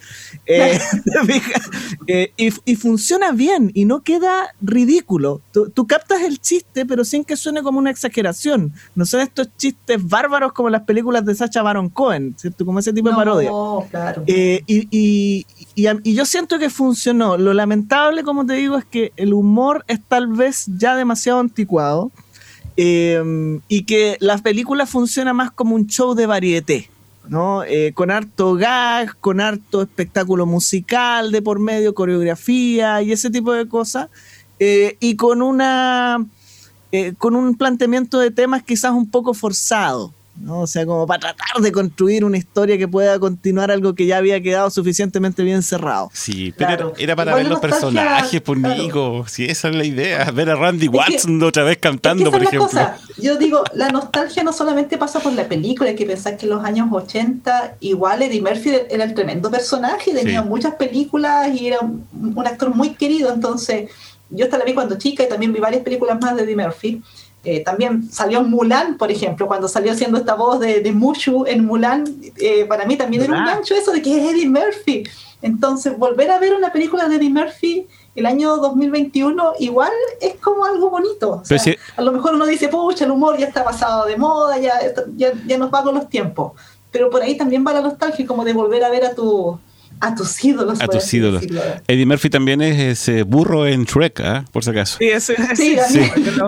Eh, 0.46 0.78
eh, 2.08 2.32
y, 2.36 2.76
funciona 2.76 3.30
bien 3.30 3.70
y 3.74 3.84
no 3.84 4.02
queda 4.02 4.54
ridículo. 4.60 5.40
Tú, 5.52 5.86
captas 5.86 6.22
el 6.22 6.40
chiste, 6.40 6.86
pero 6.86 7.04
sin 7.04 7.24
que 7.24 7.36
suene 7.36 7.62
como 7.62 7.78
una 7.78 7.90
exageración. 7.90 8.72
No 8.94 9.06
son 9.06 9.20
estos 9.20 9.48
chistes 9.56 9.98
bárbaros 10.02 10.52
como 10.52 10.70
las 10.70 10.82
películas 10.82 11.24
de 11.24 11.34
Sacha 11.34 11.62
Baron 11.62 11.88
Cohen, 11.88 12.34
¿cierto? 12.36 12.66
Como 12.66 12.80
ese 12.80 12.92
tipo 12.92 13.10
de 13.10 13.14
parodia. 13.14 13.50
Claro. 13.90 14.24
Eh, 14.26 14.62
y, 14.66 15.46
y 15.74 16.14
yo 16.14 16.26
siento 16.26 16.58
que 16.58 16.70
funcionó. 16.70 17.36
Lo 17.36 17.54
lamentable, 17.54 18.24
como 18.24 18.44
te 18.44 18.54
digo, 18.54 18.76
es 18.76 18.84
que 18.84 19.12
el 19.16 19.32
humor 19.32 19.84
es 19.86 20.00
tal 20.02 20.26
vez 20.26 20.64
ya 20.66 20.96
demasiado 20.96 21.11
demasiado 21.12 21.40
anticuado 21.40 22.10
em, 22.76 23.60
y 23.68 23.84
que 23.84 24.16
la 24.20 24.38
película 24.38 24.86
funciona 24.86 25.34
más 25.34 25.50
como 25.50 25.74
un 25.74 25.86
show 25.86 26.14
de 26.14 26.26
varieté. 26.26 26.88
¿no? 27.28 27.62
Eh, 27.62 27.92
con 27.94 28.10
harto 28.10 28.54
gag, 28.54 29.16
con 29.20 29.40
harto 29.40 29.82
espectáculo 29.82 30.44
musical 30.44 31.30
de 31.30 31.40
por 31.40 31.60
medio, 31.60 31.94
coreografía 31.94 33.00
y 33.00 33.12
ese 33.12 33.30
tipo 33.30 33.52
de 33.52 33.68
cosas, 33.68 34.08
eh, 34.58 34.96
y 34.98 35.14
con 35.14 35.40
una 35.40 36.26
eh, 36.90 37.14
con 37.16 37.36
un 37.36 37.56
planteamiento 37.56 38.18
de 38.18 38.32
temas 38.32 38.64
quizás 38.64 38.90
un 38.92 39.08
poco 39.08 39.34
forzado. 39.34 40.12
¿No? 40.36 40.60
O 40.60 40.66
sea, 40.66 40.86
como 40.86 41.06
para 41.06 41.20
tratar 41.20 41.62
de 41.62 41.72
construir 41.72 42.24
una 42.24 42.38
historia 42.38 42.78
que 42.78 42.88
pueda 42.88 43.18
continuar 43.18 43.70
algo 43.70 43.94
que 43.94 44.06
ya 44.06 44.16
había 44.16 44.40
quedado 44.42 44.70
suficientemente 44.70 45.42
bien 45.42 45.62
cerrado. 45.62 46.10
Sí, 46.12 46.52
pero 46.56 46.94
era, 46.98 47.14
para 47.16 47.34
ver 47.34 47.46
los 47.46 47.60
personajes, 47.60 48.40
por 48.40 48.60
pues, 48.60 48.78
Nico. 48.78 49.24
Si 49.28 49.44
esa 49.44 49.68
es 49.68 49.76
la 49.76 49.84
idea, 49.84 50.30
ver 50.30 50.50
a 50.50 50.56
Randy 50.56 50.88
Watson 50.88 51.42
otra 51.42 51.64
vez 51.64 51.78
cantando, 51.78 52.30
por 52.30 52.42
ejemplo. 52.42 52.62
Cosa. 52.66 52.96
Yo 53.18 53.36
digo, 53.36 53.62
la 53.74 53.90
nostalgia 53.90 54.42
no 54.42 54.52
solamente 54.52 54.98
pasa 54.98 55.20
por 55.20 55.32
la 55.32 55.48
película, 55.48 55.90
hay 55.90 55.96
que 55.96 56.06
pensar 56.06 56.36
que 56.36 56.46
en 56.46 56.52
los 56.52 56.64
años 56.64 56.88
80 56.90 57.76
igual 57.80 58.22
Eddie 58.22 58.40
Murphy 58.40 58.72
era 58.90 59.04
el 59.04 59.14
tremendo 59.14 59.50
personaje, 59.50 60.12
tenía 60.12 60.42
muchas 60.42 60.74
películas 60.74 61.48
y 61.54 61.68
era 61.68 61.80
un, 61.80 62.46
actor 62.46 62.74
muy 62.74 62.94
querido, 62.94 63.32
entonces 63.32 63.90
yo 64.30 64.44
hasta 64.44 64.58
la 64.58 64.64
vi 64.64 64.74
cuando 64.74 64.98
chica 64.98 65.22
y 65.22 65.28
también 65.28 65.52
vi 65.52 65.60
varias 65.60 65.82
películas 65.82 66.18
más 66.20 66.36
de 66.36 66.42
Eddie 66.42 66.56
Murphy. 66.56 67.02
Eh, 67.44 67.64
también 67.64 68.08
salió 68.10 68.42
Mulan, 68.42 68.96
por 68.96 69.10
ejemplo, 69.10 69.48
cuando 69.48 69.66
salió 69.66 69.92
haciendo 69.92 70.18
esta 70.18 70.34
voz 70.34 70.60
de, 70.60 70.80
de 70.80 70.92
Mushu 70.92 71.44
en 71.46 71.64
Mulan, 71.64 72.04
eh, 72.38 72.64
para 72.66 72.86
mí 72.86 72.96
también 72.96 73.24
era 73.24 73.36
un 73.36 73.44
gancho 73.44 73.74
eso 73.74 73.92
de 73.92 74.00
que 74.00 74.16
es 74.16 74.32
Eddie 74.32 74.48
Murphy. 74.48 75.04
Entonces, 75.42 75.98
volver 75.98 76.30
a 76.30 76.38
ver 76.38 76.54
una 76.54 76.70
película 76.72 77.08
de 77.08 77.16
Eddie 77.16 77.30
Murphy 77.30 77.88
el 78.14 78.26
año 78.26 78.56
2021 78.58 79.54
igual 79.58 79.90
es 80.20 80.36
como 80.36 80.64
algo 80.64 80.90
bonito. 80.90 81.42
A 81.96 82.02
lo 82.02 82.12
mejor 82.12 82.34
uno 82.34 82.46
dice, 82.46 82.68
pucha, 82.68 83.06
el 83.06 83.10
humor 83.10 83.36
ya 83.38 83.46
está 83.46 83.64
pasado 83.64 84.06
de 84.06 84.16
moda, 84.16 84.58
ya, 84.58 84.74
ya, 85.16 85.32
ya 85.44 85.58
nos 85.58 85.72
va 85.72 85.82
con 85.82 85.96
los 85.96 86.08
tiempos. 86.08 86.52
Pero 86.92 87.10
por 87.10 87.22
ahí 87.22 87.36
también 87.36 87.64
va 87.66 87.72
la 87.72 87.80
nostalgia, 87.80 88.24
como 88.24 88.44
de 88.44 88.52
volver 88.52 88.84
a 88.84 88.90
ver 88.90 89.04
a 89.04 89.14
tu, 89.14 89.58
a 90.02 90.16
tus 90.16 90.44
ídolos. 90.44 90.80
A 90.80 90.88
tus 90.88 91.14
ídolos. 91.14 91.44
Eddie 91.86 92.06
Murphy 92.06 92.28
también 92.28 92.60
es 92.60 92.78
ese 92.78 93.22
burro 93.22 93.68
en 93.68 93.84
Shrek, 93.84 94.20
¿eh? 94.20 94.42
por 94.50 94.64
si 94.64 94.70
acaso. 94.70 94.98
Sí, 94.98 95.08
ese, 95.08 95.36
sí, 95.54 95.76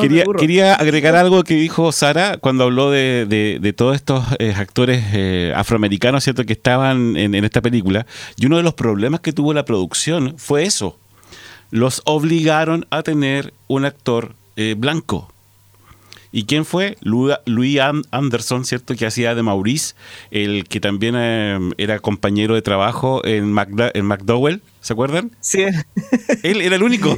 Quería, 0.00 0.24
quería, 0.38 0.74
agregar 0.74 1.14
algo 1.14 1.44
que 1.44 1.54
dijo 1.54 1.92
Sara 1.92 2.36
cuando 2.38 2.64
habló 2.64 2.90
de, 2.90 3.26
de, 3.60 3.72
todos 3.72 3.94
estos 3.94 4.24
eh, 4.40 4.52
actores 4.56 5.04
eh, 5.12 5.52
afroamericanos, 5.54 6.24
¿cierto?, 6.24 6.44
que 6.44 6.52
estaban 6.54 7.16
en, 7.16 7.36
en 7.36 7.44
esta 7.44 7.62
película. 7.62 8.06
Y 8.36 8.46
uno 8.46 8.56
de 8.56 8.64
los 8.64 8.74
problemas 8.74 9.20
que 9.20 9.32
tuvo 9.32 9.54
la 9.54 9.64
producción 9.64 10.34
fue 10.36 10.64
eso. 10.64 10.98
Los 11.70 12.02
obligaron 12.04 12.86
a 12.90 13.02
tener 13.02 13.54
un 13.68 13.84
actor 13.84 14.34
blanco 14.76 15.33
¿Y 16.36 16.46
quién 16.46 16.64
fue? 16.64 16.98
Louis 17.00 17.78
Anderson, 18.10 18.64
¿cierto? 18.64 18.96
Que 18.96 19.06
hacía 19.06 19.36
de 19.36 19.44
Maurice, 19.44 19.94
el 20.32 20.66
que 20.68 20.80
también 20.80 21.14
eh, 21.16 21.60
era 21.78 22.00
compañero 22.00 22.56
de 22.56 22.62
trabajo 22.62 23.24
en, 23.24 23.52
McDowell, 23.52 24.60
¿se 24.80 24.92
acuerdan? 24.94 25.30
Sí. 25.38 25.64
Él 26.42 26.60
era 26.60 26.74
el 26.74 26.82
único. 26.82 27.16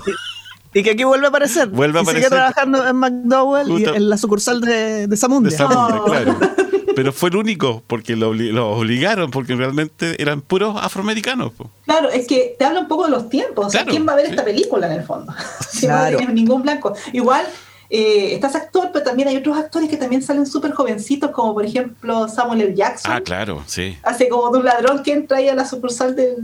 Y 0.74 0.82
que 0.82 0.90
aquí 0.90 1.04
vuelve 1.04 1.24
a 1.24 1.28
aparecer. 1.30 1.68
Vuelve 1.68 1.98
a 1.98 2.02
aparecer. 2.02 2.28
Sigue 2.28 2.36
trabajando 2.36 2.86
en 2.86 2.96
McDowell 2.96 3.80
y 3.80 3.84
en 3.86 4.10
la 4.10 4.18
sucursal 4.18 4.60
de, 4.60 5.06
de 5.06 5.16
Samundia. 5.16 5.50
De 5.50 5.64
claro. 6.04 6.38
Pero 6.94 7.12
fue 7.12 7.30
el 7.30 7.36
único, 7.36 7.82
porque 7.86 8.16
lo, 8.16 8.30
obligaron, 8.30 9.30
porque 9.30 9.54
realmente 9.54 10.20
eran 10.20 10.42
puros 10.42 10.76
afroamericanos. 10.78 11.52
Claro, 11.86 12.10
es 12.10 12.26
que 12.26 12.54
te 12.58 12.66
habla 12.66 12.80
un 12.80 12.88
poco 12.88 13.04
de 13.04 13.12
los 13.12 13.30
tiempos. 13.30 13.72
¿Quién 13.88 14.06
va 14.06 14.12
a 14.12 14.16
ver 14.16 14.26
esta 14.26 14.44
película 14.44 14.86
en 14.86 14.92
el 14.92 15.04
fondo? 15.04 15.32
si 15.70 15.86
no 15.86 16.06
tienes 16.08 16.34
ningún 16.34 16.62
blanco. 16.62 16.94
Igual 17.14 17.46
eh, 17.88 18.34
está 18.34 18.48
ese 18.48 18.58
actor, 18.58 18.90
pero 18.92 19.04
también 19.04 19.28
hay 19.28 19.36
otros 19.36 19.56
actores 19.56 19.88
que 19.88 19.96
también 19.96 20.22
salen 20.22 20.46
súper 20.46 20.72
jovencitos, 20.72 21.30
como 21.30 21.54
por 21.54 21.64
ejemplo 21.64 22.28
Samuel 22.28 22.62
L. 22.62 22.74
Jackson. 22.74 23.12
Ah, 23.12 23.20
claro, 23.20 23.62
sí. 23.66 23.96
Hace 24.02 24.28
como 24.28 24.50
de 24.50 24.58
un 24.58 24.64
ladrón 24.64 25.02
que 25.02 25.12
entra 25.12 25.38
ahí 25.38 25.48
a 25.48 25.54
la 25.54 25.64
sucursal 25.64 26.16
de, 26.16 26.34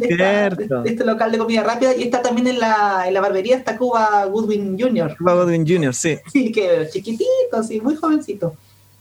este 0.85 1.05
local 1.05 1.33
de 1.33 1.39
comida 1.39 1.63
rápida 1.63 1.97
y 1.97 2.03
está 2.03 2.23
también 2.23 2.47
en 2.47 2.61
la, 2.61 3.05
en 3.07 3.15
la 3.15 3.21
barbería, 3.21 3.57
está 3.57 3.77
Cuba 3.77 4.25
Goodwin 4.27 4.79
Jr. 4.79 5.17
Cuba 5.17 5.35
Goodwin 5.35 5.67
Jr., 5.67 5.95
sí. 5.95 6.19
Sí, 6.33 6.53
que 6.53 6.89
chiquitito, 6.93 7.27
así, 7.55 7.81
muy 7.81 7.97
jovencito. 7.97 8.55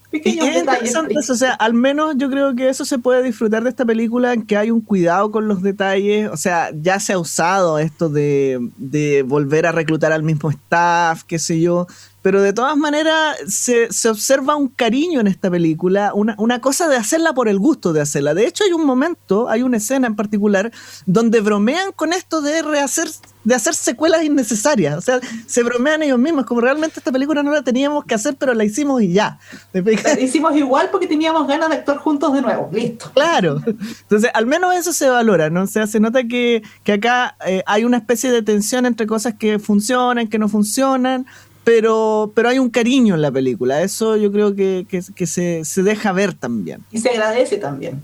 Pequeños 0.10 0.54
detalles. 0.54 1.30
o 1.30 1.36
sea, 1.36 1.54
al 1.54 1.74
menos 1.74 2.16
yo 2.18 2.30
creo 2.30 2.54
que 2.54 2.68
eso 2.68 2.84
se 2.84 3.00
puede 3.00 3.24
disfrutar 3.24 3.64
de 3.64 3.70
esta 3.70 3.86
película, 3.86 4.34
en 4.34 4.46
que 4.46 4.58
hay 4.58 4.70
un 4.70 4.82
cuidado 4.82 5.32
con 5.32 5.48
los 5.48 5.62
detalles. 5.62 6.30
O 6.30 6.36
sea, 6.36 6.70
ya 6.74 7.00
se 7.00 7.14
ha 7.14 7.20
usado 7.20 7.80
esto 7.80 8.10
de, 8.10 8.60
de 8.76 9.24
volver 9.24 9.66
a 9.66 9.72
reclutar 9.72 10.12
al 10.12 10.24
mismo 10.24 10.50
staff, 10.50 11.24
qué 11.24 11.40
sé 11.40 11.62
yo 11.62 11.88
pero 12.22 12.42
de 12.42 12.54
todas 12.54 12.78
maneras 12.78 13.38
se, 13.48 13.88
observa 14.10 14.56
un 14.56 14.68
cariño 14.68 15.20
en 15.20 15.28
esta 15.28 15.50
película, 15.50 16.12
una, 16.14 16.62
cosa 16.62 16.88
de 16.88 16.96
hacerla 16.96 17.34
por 17.34 17.48
el 17.48 17.58
gusto 17.58 17.94
de 17.94 18.02
hacerla. 18.02 18.34
De 18.34 18.46
hecho, 18.46 18.64
hay 18.64 18.74
un 18.74 18.86
momento, 18.86 19.50
hay 19.50 19.64
una 19.64 19.78
escena 19.78 20.08
en 20.08 20.16
particular, 20.16 20.72
donde 21.06 21.42
bromean 21.42 21.92
con 21.94 22.14
esto 22.14 22.42
de 22.42 22.62
rehacer, 22.62 23.10
de 23.44 23.56
hacer 23.56 23.74
secuelas 23.74 24.24
innecesarias. 24.24 24.98
O 24.98 25.02
sea, 25.02 25.20
se 25.48 25.64
bromean 25.64 26.04
ellos 26.04 26.20
mismos, 26.20 26.46
como 26.46 26.62
realmente 26.62 27.00
esta 27.00 27.12
película 27.12 27.42
no 27.42 27.52
la 27.52 27.64
teníamos 27.64 28.06
que 28.06 28.14
hacer, 28.14 28.36
pero 28.38 28.54
la 28.54 28.64
hicimos 28.64 29.02
y 29.02 29.14
ya. 29.14 29.40
La 29.74 30.20
hicimos 30.20 30.56
igual 30.56 30.90
porque 30.92 31.08
teníamos 31.08 31.48
ganas 31.48 31.70
de 31.70 31.76
actuar 31.78 31.98
juntos 31.98 32.34
de 32.34 32.42
nuevo, 32.42 32.70
listo. 32.72 33.12
Claro. 33.14 33.62
Entonces, 33.66 34.30
al 34.34 34.46
menos 34.46 34.76
eso 34.76 34.94
se 34.94 35.10
valora, 35.10 35.50
¿no? 35.50 35.64
O 35.64 35.68
sea, 35.68 35.88
se 35.88 36.00
nota 36.00 36.24
que, 36.24 36.62
acá 36.92 37.36
eh, 37.48 37.64
hay 37.66 37.84
una 37.84 37.98
especie 37.98 38.32
de 38.32 38.44
tensión 38.44 38.86
entre 38.86 39.08
cosas 39.08 39.34
que 39.34 39.58
funcionan, 39.58 40.28
que 40.28 40.38
no 40.38 40.50
funcionan, 40.50 41.26
pero, 41.64 42.32
pero 42.34 42.50
hay 42.50 42.60
un 42.60 42.70
cariño 42.70 43.16
en 43.16 43.22
la 43.22 43.32
película. 43.32 43.82
Eso 43.82 44.18
yo 44.18 44.32
creo 44.32 44.56
que, 44.56 44.86
se, 45.26 45.84
deja 45.84 46.12
ver 46.12 46.34
también. 46.34 46.84
Y 46.92 47.00
se 47.00 47.10
agradece 47.10 47.58
también. 47.58 48.02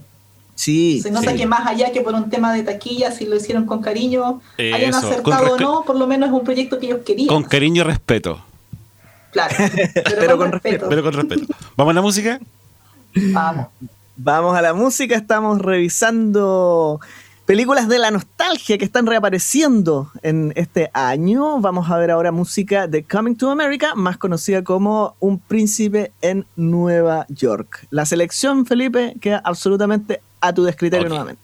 Sí. 0.54 1.00
Se 1.02 1.10
nota 1.10 1.34
que 1.34 1.46
más 1.46 1.66
allá 1.66 1.92
que 1.92 2.00
por 2.00 2.14
un 2.14 2.30
tema 2.30 2.52
de 2.52 2.62
taquilla, 2.62 3.12
si 3.12 3.26
lo 3.26 3.36
hicieron 3.36 3.64
con 3.64 3.80
cariño, 3.80 4.40
hayan 4.58 4.94
acertado 4.94 5.54
o 5.54 5.58
no, 5.58 5.84
por 5.84 5.96
lo 5.96 6.06
menos 6.06 6.28
es 6.28 6.34
un 6.34 6.44
proyecto 6.44 6.78
que 6.78 6.86
ellos 6.86 7.00
querían. 7.04 7.28
Con 7.28 7.44
cariño 7.44 7.82
y 7.82 7.84
respeto. 7.84 8.40
Claro, 9.30 9.54
pero, 10.18 10.38
con, 10.38 10.52
respeto. 10.52 10.86
Pero 10.88 11.02
con 11.02 11.12
respeto. 11.12 11.46
¿Vamos 11.76 11.92
a 11.92 11.94
la 11.94 12.02
música? 12.02 12.40
Vamos. 13.14 13.68
Vamos 14.16 14.56
a 14.56 14.62
la 14.62 14.74
música, 14.74 15.14
estamos 15.14 15.60
revisando 15.60 17.00
películas 17.48 17.88
de 17.88 17.98
la 17.98 18.10
nostalgia 18.10 18.76
que 18.76 18.84
están 18.84 19.06
reapareciendo 19.06 20.10
en 20.20 20.52
este 20.54 20.90
año. 20.92 21.60
Vamos 21.60 21.90
a 21.90 21.96
ver 21.96 22.10
ahora 22.10 22.30
música 22.30 22.86
de 22.86 23.04
Coming 23.04 23.36
to 23.36 23.50
America, 23.50 23.94
más 23.94 24.18
conocida 24.18 24.62
como 24.62 25.16
Un 25.18 25.38
príncipe 25.38 26.12
en 26.20 26.44
Nueva 26.56 27.24
York. 27.30 27.86
La 27.88 28.04
selección, 28.04 28.66
Felipe, 28.66 29.14
queda 29.22 29.40
absolutamente 29.42 30.20
a 30.42 30.52
tu 30.52 30.62
descriterio 30.62 31.08
nuevamente. 31.08 31.40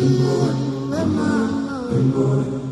Good 0.00 0.18
morning, 0.18 0.90
good 0.90 1.08
morning, 1.08 1.90
good 1.90 2.06
morning. 2.14 2.69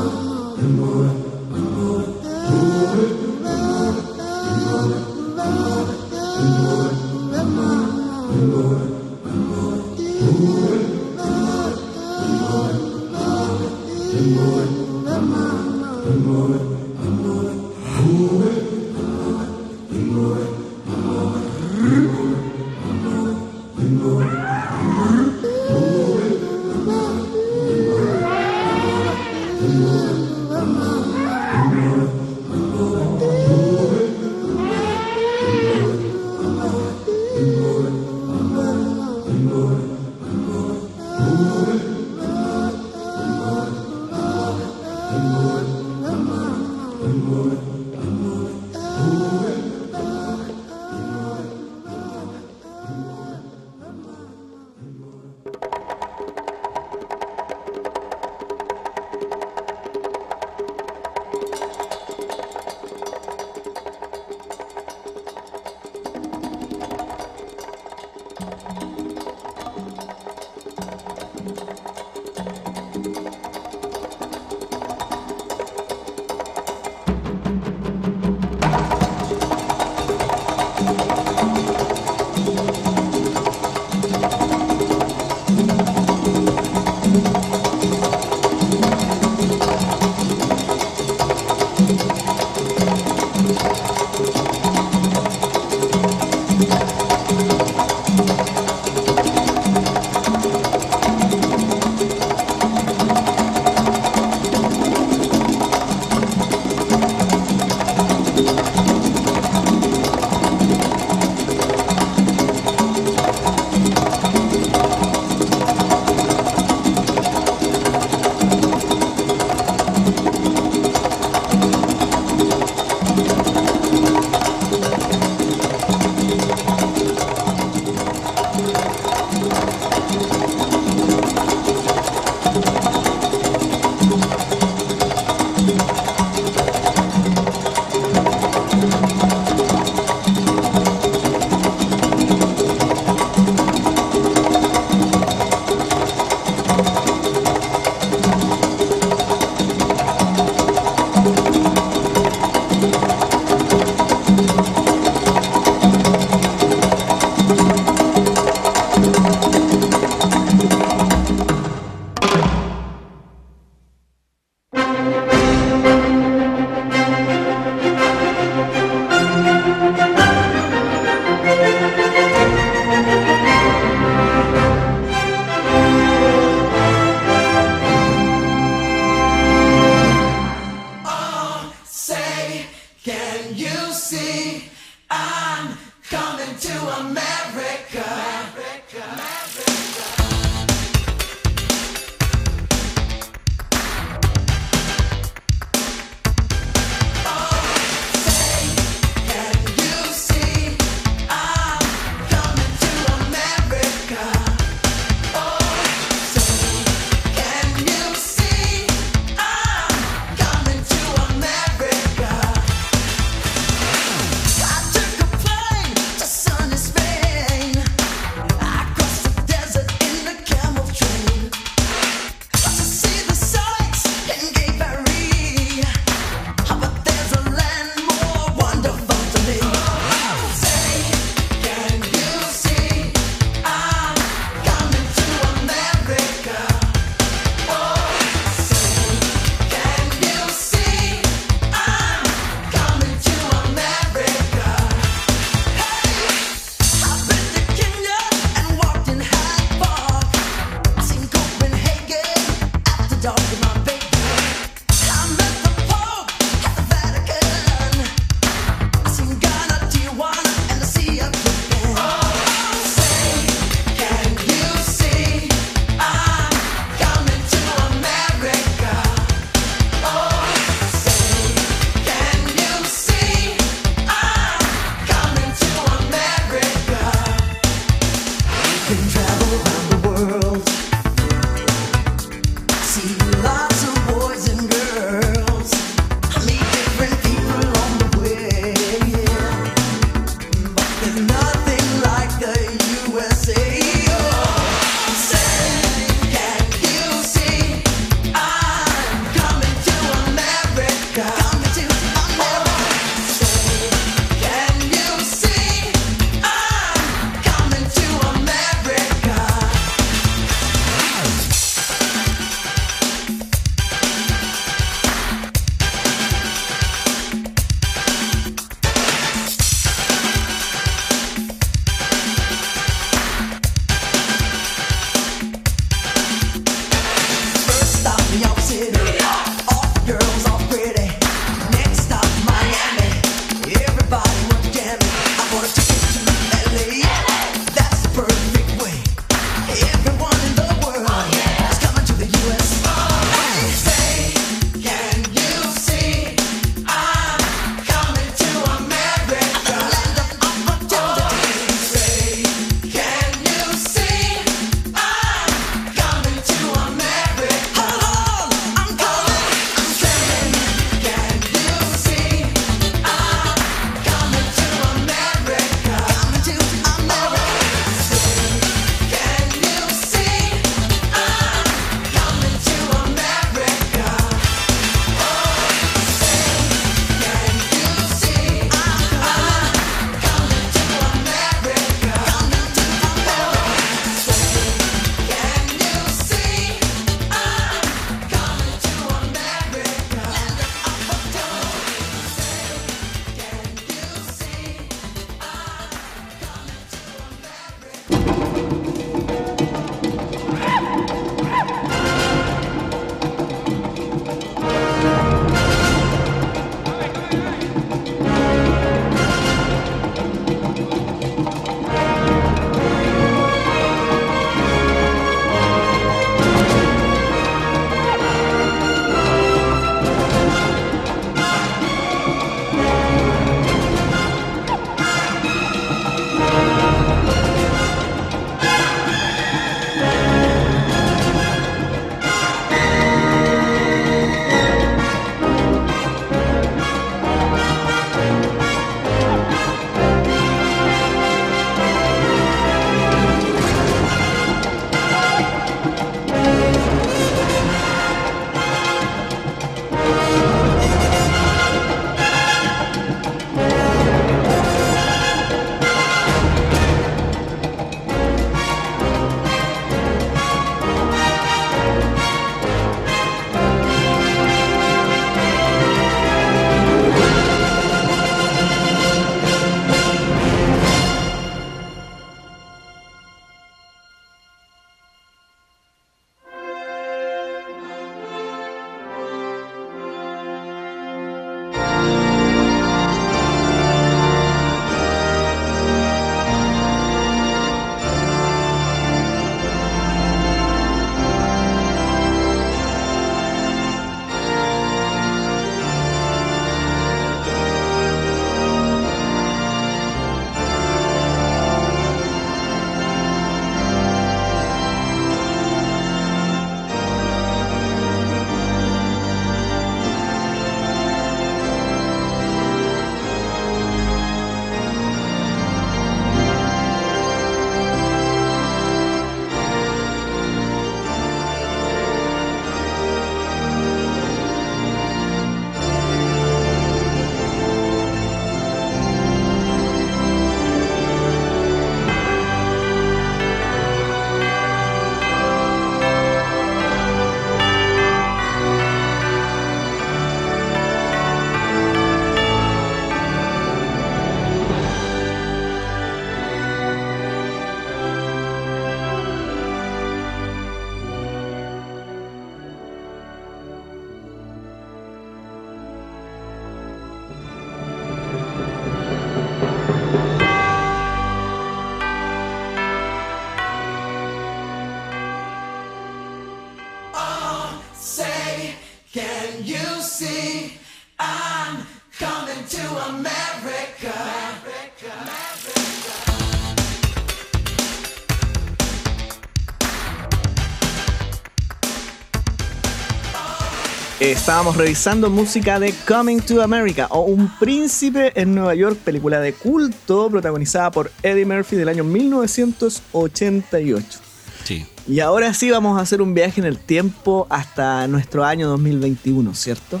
Estábamos 584.42 584.76
revisando 584.76 585.30
música 585.30 585.78
de 585.78 585.94
Coming 586.08 586.40
to 586.40 586.60
America 586.62 587.06
o 587.10 587.20
Un 587.20 587.48
Príncipe 587.60 588.32
en 588.34 588.56
Nueva 588.56 588.74
York, 588.74 588.98
película 588.98 589.38
de 589.38 589.52
culto 589.52 590.28
protagonizada 590.28 590.90
por 590.90 591.12
Eddie 591.22 591.46
Murphy 591.46 591.76
del 591.76 591.88
año 591.88 592.02
1988. 592.02 594.18
Sí. 594.64 594.84
Y 595.06 595.20
ahora 595.20 595.54
sí 595.54 595.70
vamos 595.70 595.96
a 595.96 596.02
hacer 596.02 596.20
un 596.20 596.34
viaje 596.34 596.60
en 596.60 596.66
el 596.66 596.78
tiempo 596.78 597.46
hasta 597.50 598.08
nuestro 598.08 598.44
año 598.44 598.68
2021, 598.70 599.54
¿cierto? 599.54 600.00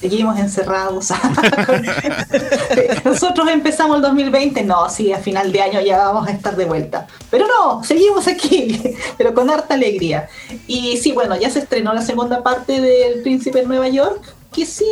Seguimos 0.00 0.38
encerrados. 0.38 1.10
Nosotros 3.04 3.48
empezamos 3.48 3.96
el 3.96 4.02
2020, 4.02 4.62
no, 4.64 4.88
sí, 4.88 5.12
a 5.12 5.18
final 5.18 5.52
de 5.52 5.62
año 5.62 5.80
ya 5.80 5.98
vamos 5.98 6.28
a 6.28 6.32
estar 6.32 6.56
de 6.56 6.64
vuelta. 6.64 7.06
Pero 7.30 7.46
no, 7.46 7.82
seguimos 7.82 8.26
aquí, 8.28 8.96
pero 9.18 9.34
con 9.34 9.50
harta 9.50 9.74
alegría. 9.74 10.28
Y 10.66 10.96
sí, 10.98 11.12
bueno, 11.12 11.36
ya 11.36 11.50
se 11.50 11.60
estrenó 11.60 11.94
la 11.94 12.02
segunda 12.02 12.42
parte 12.42 12.80
del 12.80 13.22
Príncipe 13.22 13.60
en 13.60 13.68
Nueva 13.68 13.88
York, 13.88 14.34
que 14.52 14.66
sí 14.66 14.86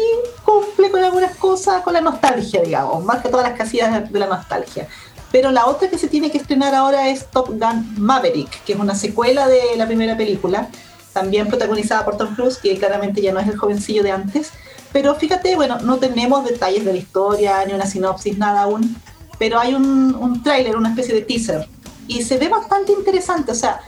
cumple 0.45 0.91
con 0.91 1.03
algunas 1.03 1.37
cosas, 1.37 1.83
con 1.83 1.95
la 1.95 2.01
nostalgia, 2.01 2.63
digamos, 2.63 3.05
que 3.23 3.29
todas 3.29 3.49
las 3.49 3.59
casillas 3.59 4.11
de 4.11 4.19
la 4.19 4.27
nostalgia. 4.27 4.89
Pero 5.31 5.51
la 5.51 5.67
otra 5.67 5.89
que 5.89 5.99
se 5.99 6.07
tiene 6.07 6.31
que 6.31 6.39
estrenar 6.39 6.75
ahora 6.75 7.09
es 7.09 7.27
Top 7.27 7.49
Gun 7.49 7.95
Maverick, 7.99 8.63
que 8.65 8.75
es 8.75 8.79
una 8.79 8.95
secuela 8.95 9.49
de 9.49 9.77
la 9.77 9.87
primera 9.87 10.17
película, 10.17 10.69
también 11.13 11.49
protagonizada 11.49 12.05
por 12.05 12.17
Tom 12.17 12.35
Cruise, 12.35 12.59
que 12.59 12.79
claramente 12.79 13.21
ya 13.21 13.33
no 13.33 13.41
es 13.41 13.49
el 13.49 13.57
jovencillo 13.57 14.03
de 14.03 14.13
antes 14.13 14.53
pero 14.95 15.17
fíjate, 15.17 15.57
bueno, 15.57 15.81
no 15.81 15.97
tenemos 15.97 16.45
detalles 16.45 16.85
de 16.85 16.93
la 16.93 16.99
historia, 16.99 17.65
ni 17.67 17.73
una 17.73 17.85
sinopsis, 17.85 18.39
nada 18.39 18.63
aún, 18.63 18.97
pero 19.41 19.59
hay 19.59 19.75
un, 19.75 20.15
un 20.15 20.41
tráiler, 20.41 20.77
una 20.77 20.91
especie 20.91 21.13
de 21.13 21.23
teaser, 21.23 21.69
y 22.07 22.23
se 22.23 22.39
ve 22.39 22.49
bastante 22.49 22.93
interesante, 22.93 23.51
o 23.51 23.57
sea, 23.57 23.81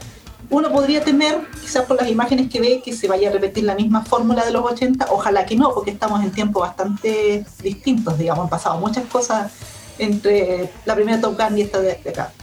uno 0.49 0.69
podría 0.69 1.01
temer, 1.01 1.47
quizás 1.61 1.85
por 1.85 1.95
las 1.95 2.09
imágenes 2.09 2.49
que 2.49 2.59
ve, 2.59 2.81
que 2.83 2.91
se 2.91 3.07
vaya 3.07 3.29
a 3.29 3.31
repetir 3.31 3.63
la 3.63 3.73
misma 3.75 4.03
fórmula 4.03 4.43
de 4.43 4.51
los 4.51 4.65
80, 4.65 5.07
ojalá 5.09 5.45
que 5.45 5.55
no, 5.55 5.73
porque 5.73 5.91
estamos 5.91 6.21
en 6.21 6.31
tiempos 6.31 6.63
bastante 6.63 7.45
distintos, 7.63 8.17
digamos, 8.17 8.43
han 8.43 8.49
pasado 8.49 8.77
muchas 8.77 9.05
cosas 9.05 9.53
entre 9.99 10.69
la 10.83 10.93
primera 10.93 11.21
Top 11.21 11.39
Gun 11.39 11.57
y 11.57 11.61
esta 11.61 11.79
de, 11.79 11.91
acá. 11.91 12.33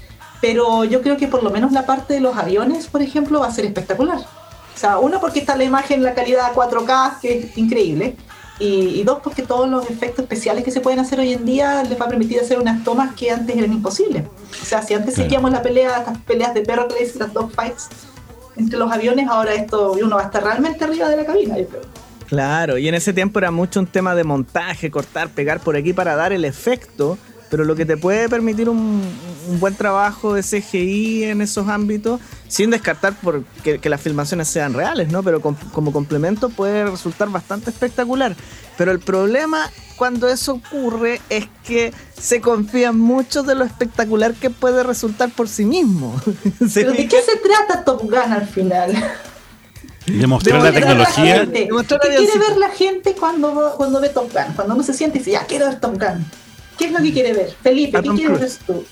Pero 0.40 0.84
yo 0.84 1.02
creo 1.02 1.18
que 1.18 1.28
por 1.28 1.42
lo 1.42 1.50
menos 1.50 1.70
la 1.72 1.84
parte 1.84 2.14
de 2.14 2.20
los 2.20 2.34
aviones, 2.34 2.86
por 2.86 3.02
ejemplo, 3.02 3.40
va 3.40 3.48
a 3.48 3.52
ser 3.52 3.66
espectacular. 3.66 4.20
O 4.20 4.78
sea, 4.78 4.96
uno 4.96 5.20
porque 5.20 5.40
está 5.40 5.54
la 5.54 5.64
imagen, 5.64 6.02
la 6.02 6.14
calidad 6.14 6.54
4K, 6.54 7.20
que 7.20 7.38
es 7.40 7.58
increíble, 7.58 8.16
y, 8.58 9.02
dos, 9.02 9.18
porque 9.22 9.42
todos 9.42 9.68
los 9.68 9.90
efectos 9.90 10.22
especiales 10.22 10.64
que 10.64 10.70
se 10.70 10.80
pueden 10.80 11.00
hacer 11.00 11.18
hoy 11.18 11.32
en 11.32 11.44
día 11.44 11.82
les 11.82 12.00
va 12.00 12.06
a 12.06 12.08
permitir 12.08 12.40
hacer 12.40 12.58
unas 12.58 12.84
tomas 12.84 13.14
que 13.14 13.30
antes 13.30 13.56
eran 13.56 13.72
imposibles. 13.72 14.24
O 14.62 14.64
sea, 14.64 14.82
si 14.82 14.94
antes 14.94 15.14
seguíamos 15.14 15.50
la 15.50 15.60
pelea, 15.60 16.04
las 16.06 16.18
peleas 16.18 16.54
de 16.54 16.60
perro 16.62 16.86
que 16.86 17.04
las 17.18 17.30
fights 17.52 17.88
entre 18.56 18.78
los 18.78 18.90
aviones, 18.92 19.28
ahora 19.28 19.54
esto 19.54 19.92
uno 19.92 20.16
va 20.16 20.22
a 20.22 20.24
estar 20.26 20.44
realmente 20.44 20.84
arriba 20.84 21.08
de 21.08 21.16
la 21.16 21.26
cabina, 21.26 21.58
yo 21.58 21.66
creo. 21.66 21.82
Claro, 22.26 22.78
y 22.78 22.88
en 22.88 22.94
ese 22.94 23.12
tiempo 23.12 23.38
era 23.38 23.50
mucho 23.50 23.80
un 23.80 23.86
tema 23.86 24.14
de 24.14 24.24
montaje, 24.24 24.90
cortar, 24.90 25.28
pegar 25.28 25.60
por 25.60 25.76
aquí 25.76 25.92
para 25.92 26.14
dar 26.14 26.32
el 26.32 26.44
efecto 26.44 27.18
pero 27.50 27.64
lo 27.64 27.76
que 27.76 27.84
te 27.84 27.96
puede 27.96 28.28
permitir 28.28 28.68
un, 28.68 29.02
buen 29.60 29.74
trabajo 29.74 30.34
de 30.34 30.42
CGI 30.42 31.24
en 31.24 31.42
esos 31.42 31.68
ámbitos, 31.68 32.20
sin 32.48 32.70
descartar 32.70 33.14
por 33.14 33.44
que, 33.62 33.80
las 33.88 34.00
filmaciones 34.00 34.48
sean 34.48 34.74
reales, 34.74 35.10
¿no? 35.10 35.22
Pero 35.22 35.40
como 35.40 35.92
complemento 35.92 36.48
puede 36.48 36.86
resultar 36.86 37.28
bastante 37.28 37.70
espectacular. 37.70 38.34
Pero 38.76 38.90
el 38.90 39.00
problema 39.00 39.70
cuando 39.96 40.28
eso 40.28 40.54
ocurre 40.54 41.20
es 41.28 41.46
que 41.64 41.92
se 42.20 42.40
confía 42.40 42.92
mucho 42.92 43.42
de 43.42 43.54
lo 43.54 43.64
espectacular 43.64 44.34
que 44.34 44.50
puede 44.50 44.82
resultar 44.82 45.30
por 45.30 45.48
sí 45.48 45.64
mismo. 45.64 46.20
¿Pero 46.74 46.92
de 46.92 47.08
qué 47.08 47.22
se 47.22 47.36
trata 47.36 47.84
Top 47.84 48.02
Gun 48.02 48.32
al 48.32 48.48
final? 48.48 48.92
Demostrar 50.06 50.62
la 50.62 50.72
tecnología. 50.72 51.46
¿Qué 51.50 51.68
quiere 51.68 52.38
ver 52.38 52.56
la 52.58 52.68
gente 52.70 53.14
cuando, 53.18 53.74
cuando 53.76 54.00
ve 54.00 54.08
Top 54.08 54.32
Gun? 54.32 54.54
Cuando 54.54 54.74
uno 54.74 54.82
se 54.82 54.92
siente 54.92 55.18
y 55.18 55.20
dice, 55.20 55.32
ya 55.32 55.46
quiero 55.46 55.66
ver 55.66 55.80
Top 55.80 55.92
Gun. 55.92 56.26
¿Qué 56.78 56.86
es 56.86 56.92
lo 56.92 56.98
que 57.00 57.12
quiere 57.12 57.32
ver? 57.32 57.54
Felipe, 57.62 58.02
¿qué 58.02 58.08
quieres 58.10 58.40
ver 58.40 58.50
tú? 58.66 58.84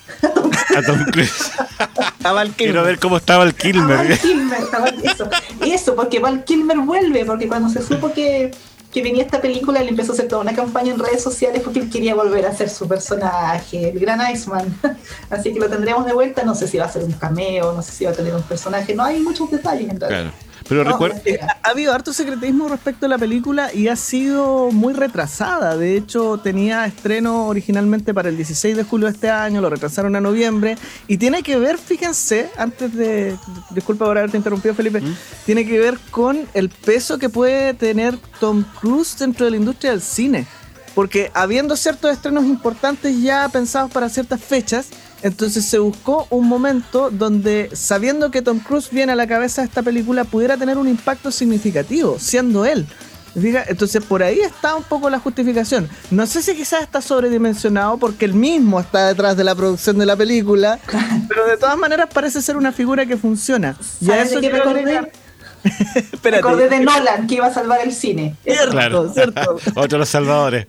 A 0.77 0.83
Tom 0.83 1.05
Cruise. 1.07 1.53
a 2.25 2.33
Val 2.33 2.49
Kilmer. 2.49 2.57
Quiero 2.57 2.85
ver 2.85 2.99
cómo 2.99 3.17
está 3.17 3.39
Val 3.39 3.55
Kilmer. 3.55 3.99
A 3.99 4.03
Val 4.03 4.19
Kilmer, 4.19 4.61
eso. 5.03 5.29
Eso, 5.61 5.95
porque 5.97 6.19
Val 6.19 6.45
Kilmer 6.45 6.79
vuelve, 6.79 7.25
porque 7.25 7.49
cuando 7.49 7.69
se 7.69 7.83
supo 7.83 8.13
que, 8.13 8.53
que 8.93 9.03
venía 9.03 9.25
esta 9.25 9.41
película, 9.41 9.81
él 9.81 9.89
empezó 9.89 10.13
a 10.13 10.15
hacer 10.15 10.29
toda 10.29 10.43
una 10.43 10.55
campaña 10.55 10.93
en 10.93 10.99
redes 10.99 11.23
sociales 11.23 11.63
porque 11.63 11.81
él 11.81 11.91
quería 11.91 12.15
volver 12.15 12.47
a 12.47 12.55
ser 12.55 12.69
su 12.69 12.87
personaje, 12.87 13.91
el 13.91 13.99
gran 13.99 14.21
Iceman. 14.33 14.79
Así 15.31 15.53
que 15.53 15.59
lo 15.59 15.69
tendremos 15.69 16.07
de 16.07 16.13
vuelta, 16.13 16.45
no 16.45 16.55
sé 16.55 16.69
si 16.69 16.79
va 16.79 16.85
a 16.85 16.93
ser 16.93 17.03
un 17.03 17.13
cameo, 17.13 17.73
no 17.73 17.83
sé 17.83 17.93
si 17.93 18.05
va 18.05 18.11
a 18.11 18.15
tener 18.15 18.35
un 18.35 18.43
personaje, 18.43 18.95
no 18.95 19.03
hay 19.03 19.21
muchos 19.21 19.51
detalles 19.51 19.91
en 19.91 19.99
realidad. 19.99 20.31
Claro. 20.31 20.52
Pero 20.69 20.85
recuerda. 20.85 21.21
Eh, 21.25 21.39
ha 21.41 21.69
habido 21.69 21.93
harto 21.93 22.13
secretismo 22.13 22.69
respecto 22.69 23.07
a 23.07 23.09
la 23.09 23.19
película 23.19 23.73
y 23.73 23.89
ha 23.89 23.97
sido 23.97 24.71
muy 24.71 24.95
retrasada. 24.95 25.77
De 25.77 25.97
hecho, 25.97 26.39
tenía 26.39 26.85
estreno 26.87 27.47
originalmente 27.47 28.15
para 28.15 28.29
el 28.29 28.37
16 28.37 28.77
de 28.77 28.85
julio 28.85 29.07
de 29.07 29.13
este 29.13 29.31
año, 29.31 29.61
lo 29.61 29.71
retrasaron 29.71 30.17
a 30.17 30.21
noviembre. 30.21 30.77
Y 31.09 31.19
tiene 31.19 31.43
que 31.43 31.57
ver, 31.59 31.79
fíjense, 31.79 32.51
antes 32.57 32.95
de. 32.95 33.37
Disculpa 33.71 34.07
por 34.07 34.19
haberte 34.19 34.37
interrumpido, 34.37 34.75
Felipe. 34.75 35.01
¿Mm? 35.01 35.17
Tiene 35.47 35.67
que 35.67 35.79
ver 35.79 35.99
con 36.11 36.47
el 36.55 36.69
peso 36.69 37.19
que 37.19 37.29
puede 37.29 37.75
tener 37.75 38.17
Tom 38.41 38.65
Cruise 38.81 39.17
dentro 39.19 39.45
de 39.45 39.53
la 39.53 39.57
industria 39.57 39.91
del 39.93 40.03
cine. 40.03 40.47
Porque 40.95 41.31
habiendo 41.35 41.77
ciertos 41.77 42.13
estrenos 42.13 42.45
importantes 42.45 43.21
ya 43.23 43.49
pensados 43.49 43.91
para 43.91 44.09
ciertas 44.09 44.43
fechas 44.43 44.89
entonces 45.23 45.65
se 45.65 45.79
buscó 45.79 46.27
un 46.31 46.49
momento 46.49 47.11
donde, 47.11 47.71
sabiendo 47.73 48.31
que 48.31 48.43
Tom 48.43 48.59
Cruise 48.59 48.91
viene 48.91 49.13
a 49.13 49.17
la 49.17 49.27
cabeza 49.27 49.63
de 49.63 49.69
esta 49.69 49.83
película, 49.83 50.25
pudiera 50.25 50.57
tener 50.57 50.79
un 50.79 50.89
impacto 50.89 51.31
significativo, 51.31 52.19
siendo 52.19 52.65
él. 52.65 52.87
Entonces 53.35 54.05
por 54.05 54.23
ahí 54.23 54.41
está 54.41 54.75
un 54.75 54.83
poco 54.83 55.09
la 55.09 55.19
justificación. 55.19 55.89
No 56.11 56.27
sé 56.27 56.43
si 56.43 56.55
quizás 56.55 56.83
está 56.83 57.01
sobredimensionado 57.01 57.97
porque 57.97 58.27
él 58.27 58.35
mismo 58.35 58.79
está 58.79 59.09
detrás 59.09 59.37
de 59.37 59.45
la 59.45 59.55
producción 59.55 59.99
de 59.99 60.07
la 60.07 60.17
película, 60.17 60.79
pero 61.29 61.47
de 61.47 61.57
todas 61.57 61.79
maneras 61.79 62.09
parece 62.13 62.43
ser 62.43 62.57
una 62.57 62.73
figura 62.73 63.07
que 63.07 63.17
funciona. 63.17 63.77
Y 64.01 64.11
a 64.11 64.23
eso 64.23 64.41
que 64.41 64.51
me 64.53 64.59
acordé? 66.37 66.69
de 66.69 66.81
Nolan 66.81 67.27
que 67.27 67.37
iba 67.37 67.47
a 67.47 67.55
salvar 67.55 67.81
el 67.81 67.93
cine. 67.93 68.37
Cierto, 68.45 69.13
cierto. 69.13 69.57
Otro 69.77 69.89
de 69.89 69.99
los 69.99 70.09
salvadores. 70.09 70.67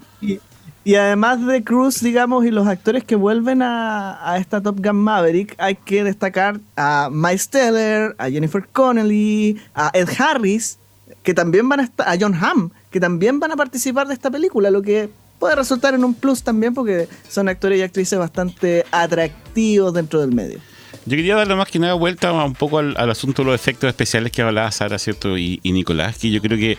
Y 0.86 0.96
además 0.96 1.46
de 1.46 1.64
Cruz, 1.64 2.02
digamos, 2.02 2.46
y 2.46 2.52
los 2.52 2.68
actores 2.68 3.06
que 3.06 3.16
vuelven 3.16 3.62
a, 3.62 4.36
esta 4.38 4.62
Top 4.62 4.86
Gun 4.86 4.98
Maverick, 4.98 5.56
hay 5.58 5.76
que 5.76 6.04
destacar 6.04 6.60
a 6.76 7.10
Miles 7.10 7.48
Teller, 7.48 8.16
a 8.18 8.30
Jennifer 8.30 8.68
Connelly, 8.70 9.62
a 9.74 9.92
Ed 9.94 10.10
Harris, 10.18 10.78
que 11.24 11.34
también 11.34 11.70
van 11.70 11.80
a 11.80 11.84
estar, 11.84 12.08
a 12.08 12.18
John 12.20 12.36
Hamm, 12.36 12.70
que 12.92 13.00
también 13.00 13.40
van 13.40 13.54
a 13.54 13.56
participar 13.56 14.08
de 14.08 14.14
esta 14.14 14.30
película, 14.30 14.72
lo 14.72 14.82
que 14.82 15.10
puede 15.40 15.56
resultar 15.56 15.94
en 15.94 16.04
un 16.04 16.14
plus 16.14 16.44
también 16.44 16.74
porque 16.74 17.08
son 17.30 17.48
actores 17.48 17.80
y 17.80 17.82
actrices 17.82 18.20
bastante 18.20 18.86
atractivos 18.92 19.94
dentro 19.94 20.20
del 20.20 20.34
medio. 20.34 20.60
Yo 21.06 21.18
quería 21.18 21.36
darle 21.36 21.56
más 21.56 21.70
que 21.70 21.80
nada 21.80 21.94
vuelta 21.96 22.32
un 22.32 22.54
poco 22.54 22.80
al, 22.80 22.96
asunto 23.10 23.42
de 23.42 23.48
los 23.48 23.56
efectos 23.56 23.90
especiales 23.90 24.32
que 24.32 24.42
hablaba 24.42 24.72
Sara, 24.72 24.98
¿cierto? 24.98 25.38
Y, 25.38 25.60
y 25.64 25.74
Nicolás, 25.74 26.18
que 26.18 26.32
yo 26.32 26.42
creo 26.42 26.58
que 26.58 26.78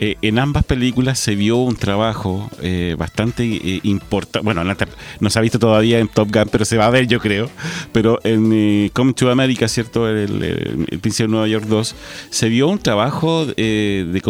eh, 0.00 0.16
en 0.22 0.40
ambas 0.40 0.64
películas 0.64 1.20
se 1.20 1.36
vio 1.36 1.58
un 1.58 1.76
trabajo 1.76 2.50
eh, 2.60 2.96
bastante 2.98 3.44
eh, 3.44 3.80
importante. 3.84 4.44
Bueno, 4.44 4.64
no, 4.64 5.30
se 5.30 5.38
ha 5.38 5.42
visto 5.42 5.60
todavía 5.60 6.00
en 6.00 6.08
Top 6.08 6.32
Gun, 6.32 6.48
pero 6.50 6.64
se 6.64 6.76
va 6.76 6.86
a 6.86 6.90
ver, 6.90 7.06
yo 7.06 7.20
creo. 7.20 7.48
Pero 7.92 8.18
en 8.24 8.88
Come 8.92 9.12
to 9.12 9.30
America, 9.30 9.68
¿cierto? 9.68 10.08
El, 10.08 10.42
el, 10.42 10.98
Príncipe 10.98 11.24
de 11.24 11.28
Nueva 11.28 11.46
York 11.46 11.66
2, 11.66 11.94
se 12.30 12.48
vio 12.48 12.68
un 12.68 12.78
trabajo 12.78 13.46
de 13.46 14.22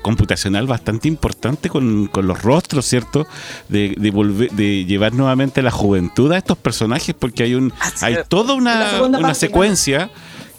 computacional 0.00 0.66
bastante 0.66 1.08
importante 1.08 1.68
con, 1.68 2.10
los 2.12 2.42
rostros, 2.42 2.86
¿cierto? 2.86 3.26
De, 3.68 4.10
volver, 4.12 4.50
de 4.52 4.84
llevar 4.84 5.12
nuevamente 5.12 5.60
la 5.60 5.70
juventud 5.70 6.32
a 6.32 6.38
estos 6.38 6.56
personajes, 6.56 7.14
porque 7.18 7.42
hay, 7.42 7.54
un, 7.54 7.72
hay 8.00 8.16
toda 8.28 8.54
una, 8.54 9.02
una 9.02 9.34
secuencia 9.34 10.10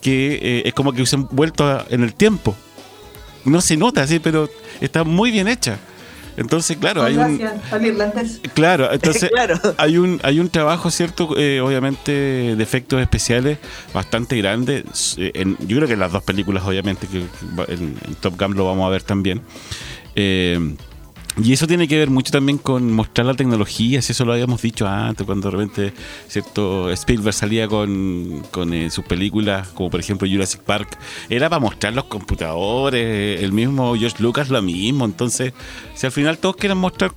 que 0.01 0.61
es 0.65 0.73
como 0.73 0.91
que 0.91 1.05
se 1.05 1.15
han 1.15 1.27
vuelto 1.31 1.85
en 1.89 2.03
el 2.03 2.13
tiempo 2.13 2.55
no 3.45 3.61
se 3.61 3.77
nota, 3.77 4.05
sí, 4.07 4.19
pero 4.19 4.49
está 4.81 5.03
muy 5.03 5.31
bien 5.31 5.47
hecha. 5.47 5.77
Entonces, 6.35 6.77
claro, 6.77 7.03
hay 7.03 7.15
un. 7.15 7.39
Claro, 8.53 8.91
entonces 8.91 9.29
hay 9.77 9.97
un 9.97 10.19
hay 10.23 10.39
un 10.39 10.49
trabajo, 10.49 10.89
cierto, 10.89 11.37
eh, 11.37 11.61
obviamente, 11.61 12.11
de 12.11 12.63
efectos 12.63 13.01
especiales 13.01 13.59
bastante 13.93 14.35
grande. 14.37 14.83
Eh, 15.17 15.55
yo 15.59 15.77
creo 15.77 15.87
que 15.87 15.93
en 15.93 15.99
las 15.99 16.11
dos 16.11 16.23
películas, 16.23 16.63
obviamente, 16.65 17.07
que 17.07 17.25
en, 17.71 17.95
Top 18.19 18.39
Gun 18.39 18.55
lo 18.55 18.65
vamos 18.65 18.87
a 18.87 18.89
ver 18.89 19.03
también. 19.03 19.41
Eh, 20.15 20.75
y 21.41 21.53
eso 21.53 21.65
tiene 21.65 21.87
que 21.87 21.97
ver 21.97 22.09
mucho 22.09 22.31
también 22.31 22.57
con 22.57 22.91
mostrar 22.91 23.25
la 23.25 23.33
tecnología, 23.33 24.01
si 24.01 24.11
eso 24.11 24.23
lo 24.23 24.33
habíamos 24.33 24.61
dicho 24.61 24.87
antes, 24.87 25.25
cuando 25.25 25.49
de 25.49 25.57
repente 25.57 25.93
cierto 26.27 26.91
Spielberg 26.91 27.33
salía 27.33 27.67
con, 27.67 28.43
eh, 28.71 28.89
sus 28.91 29.03
películas, 29.05 29.69
como 29.69 29.89
por 29.89 29.99
ejemplo 29.99 30.27
Jurassic 30.29 30.61
Park, 30.61 30.97
era 31.29 31.49
para 31.49 31.59
mostrar 31.59 31.93
los 31.93 32.05
computadores, 32.05 33.41
el 33.41 33.51
mismo 33.51 33.95
George 33.95 34.21
Lucas 34.21 34.49
lo 34.49 34.61
mismo, 34.61 35.05
entonces 35.05 35.53
si 35.95 36.05
al 36.05 36.11
final 36.11 36.37
todos 36.37 36.55
quieren 36.55 36.77
mostrar 36.77 37.13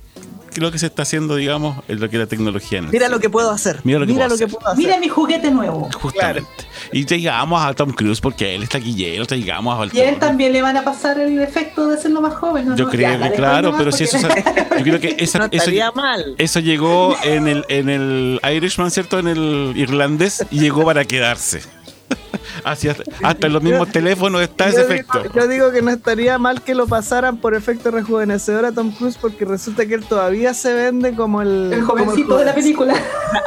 lo 0.59 0.71
que 0.71 0.79
se 0.79 0.87
está 0.87 1.03
haciendo, 1.03 1.35
digamos, 1.35 1.77
es 1.87 1.99
lo 1.99 2.09
que 2.09 2.17
la 2.17 2.27
tecnología 2.27 2.81
no 2.81 2.91
Mira 2.91 3.09
lo 3.09 3.19
que 3.19 3.29
puedo 3.29 3.51
hacer. 3.51 3.79
Mira 3.83 3.99
lo 3.99 4.05
que, 4.05 4.47
puedo, 4.47 4.67
hacer. 4.67 4.77
Mira 4.77 4.99
mi 4.99 5.07
juguete 5.07 5.51
nuevo. 5.51 5.89
Justamente. 6.01 6.49
Y 6.91 7.05
llegamos 7.05 7.63
a 7.63 7.73
Tom 7.73 7.91
Cruise 7.91 8.21
porque 8.21 8.55
él 8.55 8.63
está 8.63 8.77
guillero, 8.79 9.25
llegamos 9.25 9.91
a 9.91 9.95
Y 9.95 9.99
a 10.01 10.09
él 10.09 10.19
también 10.19 10.53
le 10.53 10.61
van 10.61 10.77
a 10.77 10.83
pasar 10.83 11.19
el 11.19 11.39
efecto 11.39 11.89
de 11.89 11.97
serlo 11.97 12.21
más 12.21 12.35
joven. 12.35 12.75
Yo 12.75 12.89
creo 12.89 13.19
que, 13.19 13.31
claro, 13.31 13.75
pero 13.77 13.91
si 13.91 14.05
eso. 14.05 14.17
yo 14.19 14.83
creo 14.83 14.99
que 14.99 15.15
esa, 15.19 15.47
eso, 15.51 15.71
mal. 15.95 16.35
eso 16.37 16.59
llegó 16.59 17.15
en 17.23 17.47
el, 17.47 17.65
en 17.69 17.89
el 17.89 18.39
Irishman, 18.55 18.91
¿cierto? 18.91 19.19
En 19.19 19.27
el 19.27 19.73
irlandés 19.75 20.45
y 20.51 20.59
llegó 20.59 20.85
para 20.85 21.05
quedarse. 21.05 21.61
Así 22.63 22.89
hasta, 22.89 23.47
en 23.47 23.53
los 23.53 23.61
mismos 23.61 23.91
teléfonos 23.91 24.41
está 24.41 24.69
ese 24.69 24.81
efecto. 24.81 25.23
Yo 25.33 25.47
digo 25.47 25.71
que 25.71 25.81
no 25.81 25.91
estaría 25.91 26.37
mal 26.37 26.61
que 26.61 26.75
lo 26.75 26.87
pasaran 26.87 27.37
por 27.37 27.55
efecto 27.55 27.91
rejuvenecedor 27.91 28.65
a 28.65 28.71
Tom 28.71 28.91
Cruise 28.91 29.17
porque 29.19 29.45
resulta 29.45 29.85
que 29.85 29.95
él 29.95 30.05
todavía 30.05 30.53
se 30.53 30.73
vende 30.73 31.13
como 31.15 31.41
el... 31.41 31.71
El 31.73 31.81
jovencito 31.83 32.37
de 32.37 32.45
la 32.45 32.55
película. 32.55 32.95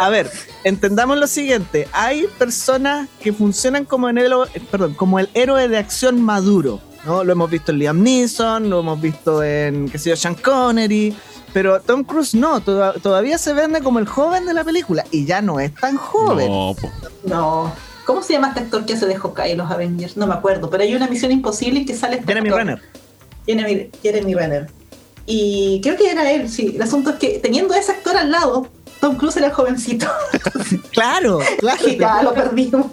A 0.00 0.08
ver, 0.08 0.30
entendamos 0.64 1.18
lo 1.18 1.26
siguiente. 1.26 1.88
Hay 1.92 2.26
personas 2.38 3.08
que 3.22 3.32
funcionan 3.32 3.84
como, 3.84 4.08
en 4.08 4.18
el, 4.18 4.32
perdón, 4.70 4.94
como 4.94 5.18
el 5.18 5.28
héroe 5.34 5.68
de 5.68 5.78
acción 5.78 6.20
maduro. 6.22 6.80
¿no? 7.04 7.24
Lo 7.24 7.32
hemos 7.32 7.50
visto 7.50 7.72
en 7.72 7.78
Liam 7.78 8.02
Neeson, 8.02 8.68
lo 8.68 8.80
hemos 8.80 9.00
visto 9.00 9.42
en, 9.42 9.88
qué 9.88 9.98
sé 9.98 10.10
yo, 10.10 10.16
Sean 10.16 10.34
Connery. 10.34 11.16
Pero 11.52 11.80
Tom 11.80 12.04
Cruise 12.04 12.34
no, 12.34 12.60
todavía 12.60 13.36
se 13.36 13.52
vende 13.52 13.80
como 13.80 13.98
el 13.98 14.06
joven 14.06 14.46
de 14.46 14.54
la 14.54 14.62
película 14.62 15.04
y 15.10 15.24
ya 15.24 15.42
no 15.42 15.58
es 15.58 15.74
tan 15.74 15.96
joven. 15.96 16.48
No, 16.48 16.76
no. 17.24 17.72
¿Cómo 18.10 18.24
se 18.24 18.32
llama 18.32 18.48
este 18.48 18.58
actor 18.58 18.84
que 18.84 18.94
hace 18.94 19.06
de 19.06 19.14
Hawkeye 19.14 19.52
en 19.52 19.58
los 19.58 19.70
Avengers? 19.70 20.16
No 20.16 20.26
me 20.26 20.34
acuerdo, 20.34 20.68
pero 20.68 20.82
hay 20.82 20.96
una 20.96 21.06
misión 21.06 21.30
imposible 21.30 21.78
en 21.78 21.86
que 21.86 21.94
sale 21.94 22.16
este 22.16 22.26
Jeremy 22.26 22.50
Renner. 22.50 22.82
Jeremy, 23.46 23.88
Jeremy 24.02 24.34
Renner. 24.34 24.66
Y 25.26 25.80
creo 25.80 25.96
que 25.96 26.10
era 26.10 26.28
él, 26.28 26.48
sí. 26.48 26.72
El 26.74 26.82
asunto 26.82 27.10
es 27.10 27.16
que 27.20 27.38
teniendo 27.38 27.72
a 27.72 27.78
ese 27.78 27.92
actor 27.92 28.16
al 28.16 28.32
lado, 28.32 28.66
Tom 29.00 29.16
Cruise 29.16 29.36
era 29.36 29.50
jovencito. 29.50 30.06
claro, 30.92 31.40
claro. 31.58 31.88
ya 31.88 32.22
lo 32.22 32.34
perdimos. 32.34 32.86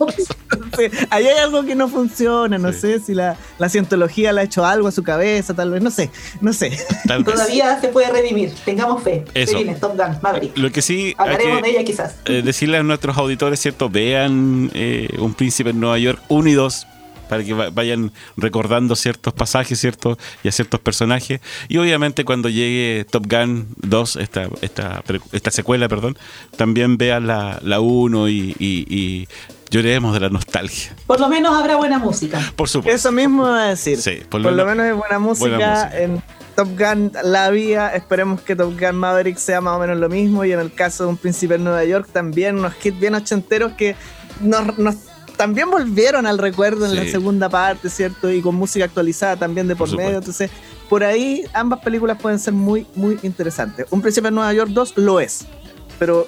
ahí 1.09 1.27
hay 1.27 1.37
algo 1.37 1.63
que 1.63 1.75
no 1.75 1.89
funciona, 1.89 2.57
no 2.57 2.71
sé 2.71 2.99
si 2.99 3.13
la, 3.13 3.37
la, 3.57 3.69
cientología 3.69 4.31
le 4.31 4.41
ha 4.41 4.43
hecho 4.43 4.65
algo 4.65 4.87
a 4.87 4.91
su 4.91 5.03
cabeza, 5.03 5.53
tal 5.53 5.71
vez, 5.71 5.81
no 5.81 5.91
sé, 5.91 6.09
no 6.39 6.53
sé. 6.53 6.77
Todavía 7.25 7.79
se 7.81 7.89
puede 7.89 8.09
redimir, 8.11 8.53
tengamos 8.63 9.03
fe. 9.03 9.25
Eso. 9.33 9.57
Top 9.79 9.97
Gun, 9.97 10.17
Maverick. 10.21 10.57
Lo 10.57 10.71
que 10.71 10.81
sí. 10.81 11.13
Hablaremos 11.17 11.61
de 11.61 11.69
ella 11.69 11.83
quizás. 11.83 12.15
Eh, 12.25 12.41
decirle 12.43 12.77
a 12.77 12.83
nuestros 12.83 13.17
auditores, 13.17 13.59
¿cierto? 13.59 13.89
Vean 13.89 14.71
eh, 14.73 15.09
Un 15.19 15.33
Príncipe 15.33 15.71
en 15.71 15.79
Nueva 15.79 15.97
York 15.97 16.21
1 16.29 16.49
y 16.49 16.53
2 16.53 16.87
para 17.27 17.43
que 17.43 17.53
vayan 17.53 18.11
recordando 18.35 18.95
ciertos 18.95 19.33
pasajes, 19.33 19.79
¿cierto? 19.79 20.17
Y 20.43 20.47
a 20.47 20.51
ciertos 20.51 20.79
personajes. 20.79 21.41
Y 21.67 21.77
obviamente 21.77 22.25
cuando 22.25 22.49
llegue 22.49 23.05
Top 23.09 23.25
Gun 23.29 23.67
2, 23.77 24.15
esta, 24.17 24.49
esta, 24.61 25.03
esta 25.31 25.51
secuela, 25.51 25.87
perdón, 25.87 26.17
también 26.55 26.97
vean 26.97 27.27
la, 27.27 27.59
la 27.61 27.79
1 27.79 28.29
y, 28.29 29.27
lloremos 29.69 30.13
de 30.13 30.21
la 30.21 30.29
nostalgia. 30.29 30.95
Por 31.05 31.19
lo 31.19 31.27
menos 31.27 31.53
habrá 31.53 31.75
buena 31.75 31.99
música. 31.99 32.39
Por 32.55 32.69
supuesto. 32.69 32.95
Eso 32.95 33.11
mismo 33.11 33.45
iba 33.45 33.63
a 33.63 33.69
decir. 33.69 33.97
Sí, 33.99 34.21
por, 34.29 34.39
lo, 34.39 34.65
menos, 34.65 34.85
hay 34.85 34.93
buena 34.93 35.19
música, 35.19 35.91
en 35.93 36.23
Top 36.55 36.69
Gun 36.79 37.11
La 37.23 37.49
Vía. 37.49 37.89
Esperemos 37.89 38.41
que 38.41 38.55
Top 38.55 38.79
Gun 38.79 38.95
Maverick 38.95 39.37
sea 39.37 39.59
más 39.59 39.75
o 39.75 39.79
menos 39.79 39.97
lo 39.97 40.07
mismo. 40.07 40.45
Y 40.45 40.53
en 40.53 40.61
el 40.61 40.73
caso 40.73 41.03
de 41.03 41.09
Un 41.09 41.17
Príncipe 41.17 41.55
en 41.55 41.65
Nueva 41.65 41.83
York, 41.83 42.07
también 42.13 42.59
unos 42.59 42.73
hits 42.81 42.97
bien 42.97 43.13
ochenteros 43.15 43.73
que 43.73 43.97
nos, 44.39 44.77
nos 44.77 44.95
también 45.37 45.69
volvieron 45.69 46.25
al 46.25 46.37
recuerdo 46.37 46.85
en 46.85 46.95
la 46.95 47.05
segunda 47.05 47.47
parte, 47.47 47.89
¿cierto? 47.89 48.29
Y 48.29 48.41
con 48.41 48.55
música 48.55 48.85
actualizada 48.85 49.37
también 49.37 49.67
de 49.67 49.75
por, 49.75 49.95
medio. 49.95 50.17
Entonces, 50.17 50.49
por 50.89 51.03
ahí 51.03 51.45
ambas 51.53 51.79
películas 51.79 52.17
pueden 52.19 52.39
ser 52.39 52.53
muy, 52.53 52.87
muy 52.95 53.19
interesantes. 53.23 53.85
Un 53.91 54.01
Príncipe 54.01 54.27
en 54.27 54.35
Nueva 54.35 54.51
York 54.53 54.71
2 54.71 54.93
lo 54.97 55.19
es, 55.19 55.45
pero 55.99 56.25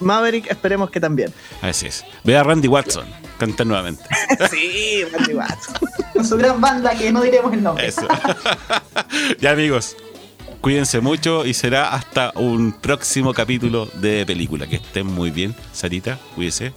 Maverick 0.00 0.50
esperemos 0.50 0.90
que 0.90 1.00
también. 1.00 1.32
Así 1.62 1.86
es. 1.86 2.04
Ve 2.24 2.36
a 2.36 2.42
Randy 2.42 2.68
Watson, 2.68 3.06
canta 3.38 3.64
nuevamente. 3.64 4.02
sí, 4.50 5.04
Randy 5.10 5.34
Watson. 5.34 5.74
Con 6.12 6.24
su 6.26 6.36
gran 6.36 6.60
banda 6.60 6.94
que 6.96 7.10
no 7.10 7.22
diremos 7.22 7.52
el 7.54 7.62
nombre. 7.62 7.86
Eso. 7.86 8.06
ya 9.40 9.52
amigos, 9.52 9.96
cuídense 10.60 11.00
mucho 11.00 11.46
y 11.46 11.54
será 11.54 11.94
hasta 11.94 12.32
un 12.34 12.72
próximo 12.72 13.32
capítulo 13.32 13.86
de 13.94 14.26
película. 14.26 14.66
Que 14.66 14.76
estén 14.76 15.06
muy 15.06 15.30
bien. 15.30 15.54
Sarita, 15.72 16.18
cuídese. 16.34 16.72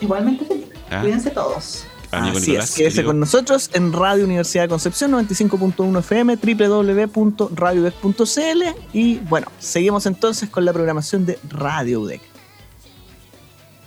Igualmente, 0.00 0.46
¿Ah? 0.90 1.00
Cuídense 1.00 1.30
todos. 1.30 1.86
Así 2.10 2.56
es, 2.56 2.74
quédese 2.74 3.04
con 3.04 3.20
nosotros 3.20 3.68
en 3.74 3.92
Radio 3.92 4.24
Universidad 4.24 4.64
de 4.64 4.68
Concepción 4.68 5.12
95.1 5.12 5.98
FM, 5.98 6.36
www.radiodec.cl 6.36 8.62
y 8.94 9.18
bueno, 9.18 9.52
seguimos 9.58 10.06
entonces 10.06 10.48
con 10.48 10.64
la 10.64 10.72
programación 10.72 11.26
de 11.26 11.38
Radio 11.50 12.00
UDEC. 12.00 12.22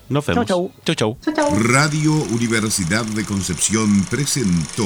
Nos 0.10 0.24
vemos. 0.26 0.46
Chau, 0.46 0.72
chau. 0.86 1.18
chau, 1.24 1.34
chau. 1.34 1.60
Radio 1.60 2.14
Universidad 2.14 3.06
de 3.06 3.26
Concepción 3.26 4.06
presentó 4.10 4.86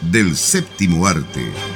del 0.00 0.36
séptimo 0.36 1.06
arte. 1.06 1.75